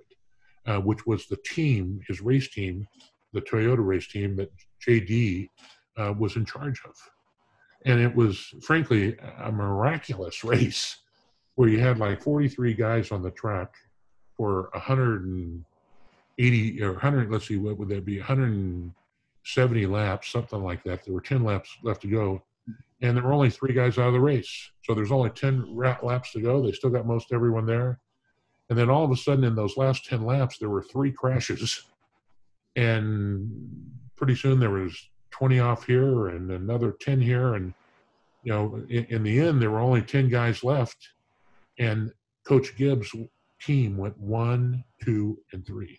uh, 0.66 0.78
which 0.78 1.06
was 1.06 1.26
the 1.26 1.38
team, 1.44 2.00
his 2.06 2.20
race 2.20 2.48
team, 2.48 2.86
the 3.32 3.40
Toyota 3.40 3.84
race 3.84 4.06
team 4.06 4.36
that 4.36 4.50
JD 4.86 5.48
uh, 5.96 6.14
was 6.18 6.36
in 6.36 6.44
charge 6.44 6.80
of. 6.84 6.94
And 7.84 8.00
it 8.00 8.14
was, 8.14 8.54
frankly, 8.62 9.16
a 9.38 9.50
miraculous 9.50 10.44
race 10.44 10.98
where 11.54 11.68
you 11.68 11.80
had 11.80 11.98
like 11.98 12.22
43 12.22 12.74
guys 12.74 13.10
on 13.10 13.22
the 13.22 13.30
track 13.30 13.74
for 14.36 14.70
100 14.72 15.26
and 15.26 15.64
80 16.38 16.82
or 16.82 16.92
100. 16.92 17.30
Let's 17.30 17.48
see, 17.48 17.56
what 17.56 17.78
would 17.78 17.88
that 17.88 18.04
be? 18.04 18.18
170 18.18 19.86
laps, 19.86 20.28
something 20.28 20.62
like 20.62 20.82
that. 20.84 21.04
There 21.04 21.14
were 21.14 21.20
10 21.20 21.44
laps 21.44 21.76
left 21.82 22.02
to 22.02 22.08
go, 22.08 22.42
and 23.00 23.16
there 23.16 23.24
were 23.24 23.32
only 23.32 23.50
three 23.50 23.74
guys 23.74 23.98
out 23.98 24.08
of 24.08 24.12
the 24.12 24.20
race. 24.20 24.70
So 24.84 24.94
there's 24.94 25.12
only 25.12 25.30
10 25.30 25.76
laps 25.76 26.32
to 26.32 26.40
go. 26.40 26.62
They 26.62 26.72
still 26.72 26.90
got 26.90 27.06
most 27.06 27.32
everyone 27.32 27.66
there. 27.66 28.00
And 28.70 28.78
then 28.78 28.88
all 28.88 29.04
of 29.04 29.10
a 29.10 29.16
sudden, 29.16 29.44
in 29.44 29.54
those 29.54 29.76
last 29.76 30.06
10 30.06 30.24
laps, 30.24 30.58
there 30.58 30.70
were 30.70 30.82
three 30.82 31.12
crashes. 31.12 31.84
And 32.76 33.50
pretty 34.16 34.34
soon 34.34 34.60
there 34.60 34.70
was 34.70 34.96
20 35.32 35.60
off 35.60 35.84
here 35.84 36.28
and 36.28 36.50
another 36.50 36.92
10 37.00 37.20
here. 37.20 37.54
And, 37.54 37.74
you 38.44 38.52
know, 38.52 38.82
in, 38.88 39.04
in 39.06 39.22
the 39.24 39.40
end, 39.40 39.60
there 39.60 39.70
were 39.70 39.80
only 39.80 40.02
10 40.02 40.28
guys 40.28 40.64
left. 40.64 40.96
And 41.78 42.12
Coach 42.46 42.76
Gibbs' 42.76 43.14
team 43.60 43.96
went 43.96 44.18
one, 44.18 44.84
two, 45.04 45.38
and 45.52 45.66
three. 45.66 45.98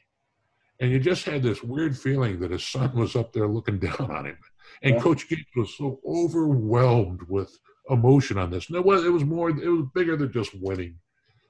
And 0.84 0.92
you 0.92 1.00
just 1.00 1.24
had 1.24 1.42
this 1.42 1.64
weird 1.64 1.98
feeling 1.98 2.42
that 2.42 2.52
his 2.52 2.66
son 2.66 2.94
was 2.94 3.16
up 3.16 3.32
there 3.32 3.48
looking 3.48 3.80
down 3.80 4.12
on 4.12 4.26
him. 4.26 4.38
And 4.82 4.96
yeah. 4.96 5.00
Coach 5.00 5.30
Gibbs 5.30 5.46
was 5.56 5.78
so 5.78 6.02
overwhelmed 6.06 7.22
with 7.30 7.58
emotion 7.90 8.38
on 8.38 8.52
this. 8.52 8.70
No, 8.70 8.80
it 8.80 8.86
was, 8.86 9.06
it 9.06 9.10
was 9.10 9.24
more, 9.24 9.50
it 9.50 9.66
was 9.66 9.86
bigger 9.96 10.18
than 10.18 10.34
just 10.34 10.52
winning. 10.60 11.00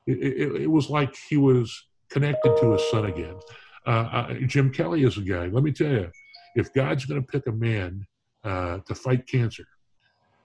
It, 0.05 0.19
it, 0.19 0.61
it 0.61 0.67
was 0.67 0.91
like 0.91 1.15
he 1.27 1.37
was 1.37 1.75
connected 2.11 2.55
to 2.57 2.73
his 2.73 2.83
son 2.91 3.05
again. 3.05 3.33
Uh, 3.87 3.89
uh, 3.89 4.33
Jim 4.45 4.71
Kelly 4.71 5.03
is 5.03 5.17
a 5.17 5.21
guy. 5.21 5.47
Let 5.47 5.63
me 5.63 5.71
tell 5.71 5.89
you, 5.89 6.11
if 6.55 6.71
God's 6.71 7.05
going 7.05 7.19
to 7.19 7.25
pick 7.25 7.47
a 7.47 7.51
man 7.51 8.05
uh, 8.43 8.81
to 8.85 8.93
fight 8.93 9.25
cancer, 9.25 9.65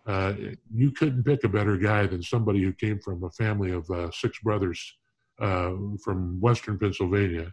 uh, 0.07 0.33
you 0.75 0.93
couldn't 0.93 1.25
pick 1.25 1.45
a 1.45 1.49
better 1.51 1.77
guy 1.77 2.07
than 2.07 2.23
somebody 2.23 2.63
who 2.63 2.73
came 2.73 3.01
from 3.01 3.23
a 3.23 3.31
family 3.33 3.71
of 3.71 3.91
uh, 3.91 4.11
six 4.13 4.39
brothers 4.39 4.97
uh, 5.41 5.73
from 6.03 6.41
Western 6.41 6.79
Pennsylvania, 6.79 7.53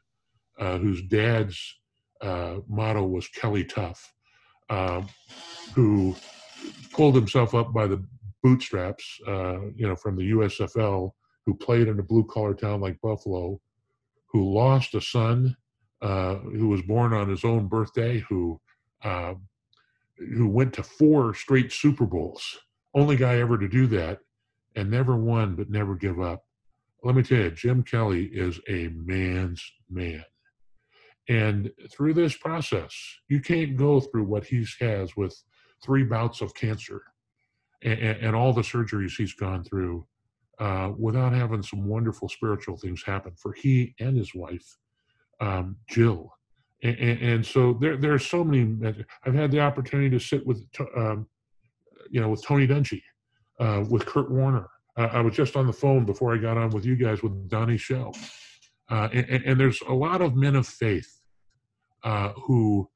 whose 0.58 1.02
dad's 1.04 1.80
motto 2.22 3.06
was 3.06 3.28
Kelly 3.28 3.63
Tough, 3.63 4.13
um, 4.70 5.08
who 5.74 6.15
pulled 6.91 7.15
himself 7.15 7.54
up 7.54 7.74
by 7.74 7.88
the 7.88 8.04
bootstraps, 8.44 9.20
you 9.76 9.88
know, 9.88 9.96
from 9.96 10.15
the 10.15 10.32
USFL 10.32 11.12
who 11.46 11.54
played 11.54 11.88
in 11.88 12.00
a 12.00 12.04
blue 12.04 12.26
collar 12.26 12.54
town 12.54 12.82
like 12.82 13.00
Buffalo, 13.02 13.60
who 14.28 14.54
lost 14.54 14.96
a 14.96 15.02
son 15.02 15.56
uh, 16.02 16.36
who 16.36 16.68
was 16.68 16.82
born 16.82 17.13
on 17.13 17.30
his 17.30 17.44
own 17.44 17.68
birthday, 17.68 18.20
who 18.30 18.60
uh, 19.04 19.34
who 20.18 20.48
went 20.48 20.74
to 20.74 20.84
four 20.84 21.34
straight 21.34 21.72
Super 21.72 22.06
Bowls, 22.06 22.58
only 22.94 23.15
guy 23.15 23.38
ever 23.39 23.58
to 23.58 23.68
do 23.68 23.88
that, 23.88 24.20
and 24.76 24.89
never 24.89 25.15
won 25.15 25.56
but 25.56 25.70
never 25.70 25.96
give 25.96 26.20
up. 26.20 26.44
Let 27.04 27.15
me 27.15 27.24
tell 27.24 27.39
you, 27.39 27.52
Jim 27.52 27.84
Kelly 27.84 28.26
is 28.26 28.60
a 28.68 28.89
man's 28.89 29.63
man. 29.89 30.24
And 31.27 31.71
through 31.91 32.13
this 32.13 32.38
process, 32.38 32.93
you 33.29 33.41
can't 33.41 33.75
go 33.75 33.99
through 33.99 34.25
what 34.25 34.45
he 34.45 34.65
has 34.79 35.15
with 35.17 35.35
three 35.83 36.03
bouts 36.03 36.41
of 36.41 36.53
cancer 36.53 37.01
and, 37.81 37.99
and 37.99 38.35
all 38.35 38.53
the 38.53 38.61
surgeries 38.61 39.15
he's 39.17 39.33
gone 39.33 39.63
through 39.63 40.05
uh, 40.59 40.91
without 40.97 41.33
having 41.33 41.63
some 41.63 41.85
wonderful 41.85 42.29
spiritual 42.29 42.77
things 42.77 43.03
happen 43.03 43.33
for 43.38 43.53
he 43.53 43.93
and 43.99 44.17
his 44.17 44.33
wife, 44.33 44.77
um, 45.41 45.75
Jill. 45.89 46.31
And, 46.83 46.97
and, 46.97 47.21
and, 47.21 47.45
so 47.45 47.73
there, 47.73 47.97
there 47.97 48.13
are 48.13 48.19
so 48.19 48.43
many. 48.43 48.95
I've 49.25 49.33
had 49.33 49.51
the 49.51 49.59
opportunity 49.59 50.09
to 50.11 50.19
sit 50.19 50.45
with, 50.45 50.63
um, 50.95 51.27
you 52.09 52.21
know, 52.21 52.29
with 52.29 52.43
Tony 52.45 52.67
Dungy, 52.67 53.01
uh, 53.59 53.83
with 53.89 54.05
Kurt 54.05 54.29
Warner. 54.29 54.67
Uh, 54.97 55.09
I 55.11 55.21
was 55.21 55.35
just 55.35 55.55
on 55.55 55.67
the 55.67 55.73
phone 55.73 56.05
before 56.05 56.33
I 56.33 56.38
got 56.38 56.57
on 56.57 56.69
with 56.69 56.85
you 56.85 56.95
guys 56.95 57.21
with 57.21 57.49
Donnie 57.49 57.77
Shell. 57.77 58.15
Uh, 58.89 59.09
and, 59.11 59.43
and, 59.43 59.59
there's 59.59 59.81
a 59.89 59.93
lot 59.93 60.21
of 60.21 60.35
men 60.35 60.55
of 60.55 60.67
faith 60.67 61.14
uh, 62.06 62.32
who 62.34 62.88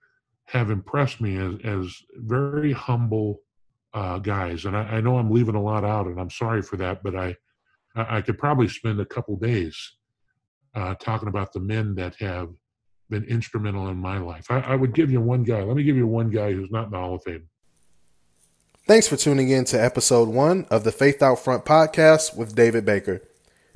have 0.46 0.70
impressed 0.70 1.20
me 1.20 1.36
as, 1.36 1.56
as 1.64 1.94
very 2.16 2.72
humble 2.72 3.42
uh, 3.94 4.20
guys. 4.20 4.66
And 4.66 4.78
I, 4.78 4.84
I, 4.84 5.02
know 5.02 5.18
I'm 5.18 5.32
leaving 5.32 5.56
a 5.56 5.62
lot 5.62 5.84
out, 5.84 6.06
and 6.06 6.20
I'm 6.20 6.30
sorry 6.30 6.62
for 6.62 6.78
that, 6.78 7.04
but 7.04 7.16
I, 7.16 7.36
I 7.96 8.22
could 8.22 8.38
probably 8.38 8.68
spend 8.68 9.00
a 9.00 9.06
couple 9.06 9.36
days 9.36 9.76
uh, 10.76 10.94
talking 10.96 11.28
about 11.28 11.54
the 11.54 11.60
men 11.60 11.96
that 11.96 12.16
have 12.20 12.50
been 13.10 13.24
instrumental 13.26 13.88
in 13.90 13.98
my 13.98 14.20
life. 14.20 14.46
I, 14.52 14.60
I, 14.60 14.76
would 14.76 14.94
give 14.94 15.12
you 15.12 15.20
one 15.20 15.44
guy. 15.44 15.64
Let 15.64 15.76
me 15.76 15.84
give 15.84 15.98
you 15.98 16.06
one 16.06 16.30
guy 16.30 16.54
who's 16.54 16.70
not 16.70 16.86
in 16.86 16.92
the 16.92 16.98
Hall 16.98 17.16
of 17.16 17.24
Fame. 17.24 17.50
Thanks 18.86 19.08
for 19.08 19.18
tuning 19.18 19.50
in 19.50 19.66
to 19.66 19.84
episode 19.84 20.30
one 20.30 20.66
of 20.70 20.84
the 20.84 20.92
Faith 20.92 21.24
Out 21.24 21.40
Front 21.40 21.66
podcast 21.66 22.38
with 22.38 22.56
David 22.56 22.86
Baker. 22.86 23.22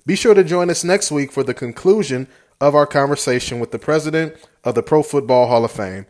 Be 0.05 0.15
sure 0.15 0.33
to 0.35 0.43
join 0.43 0.69
us 0.69 0.83
next 0.83 1.11
week 1.11 1.31
for 1.31 1.43
the 1.43 1.53
conclusion 1.53 2.27
of 2.63 2.75
our 2.75 2.87
conversation 2.87 3.59
with 3.59 3.71
the 3.71 3.77
president 3.77 4.33
of 4.63 4.73
the 4.73 4.81
Pro 4.81 5.03
Football 5.03 5.47
Hall 5.47 5.65
of 5.65 5.71
Fame. 5.71 6.05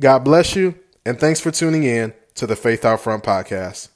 God 0.00 0.20
bless 0.20 0.56
you, 0.56 0.74
and 1.04 1.20
thanks 1.20 1.38
for 1.38 1.50
tuning 1.50 1.84
in 1.84 2.14
to 2.36 2.46
the 2.46 2.56
Faith 2.56 2.82
Out 2.82 3.02
Front 3.02 3.24
podcast. 3.24 3.90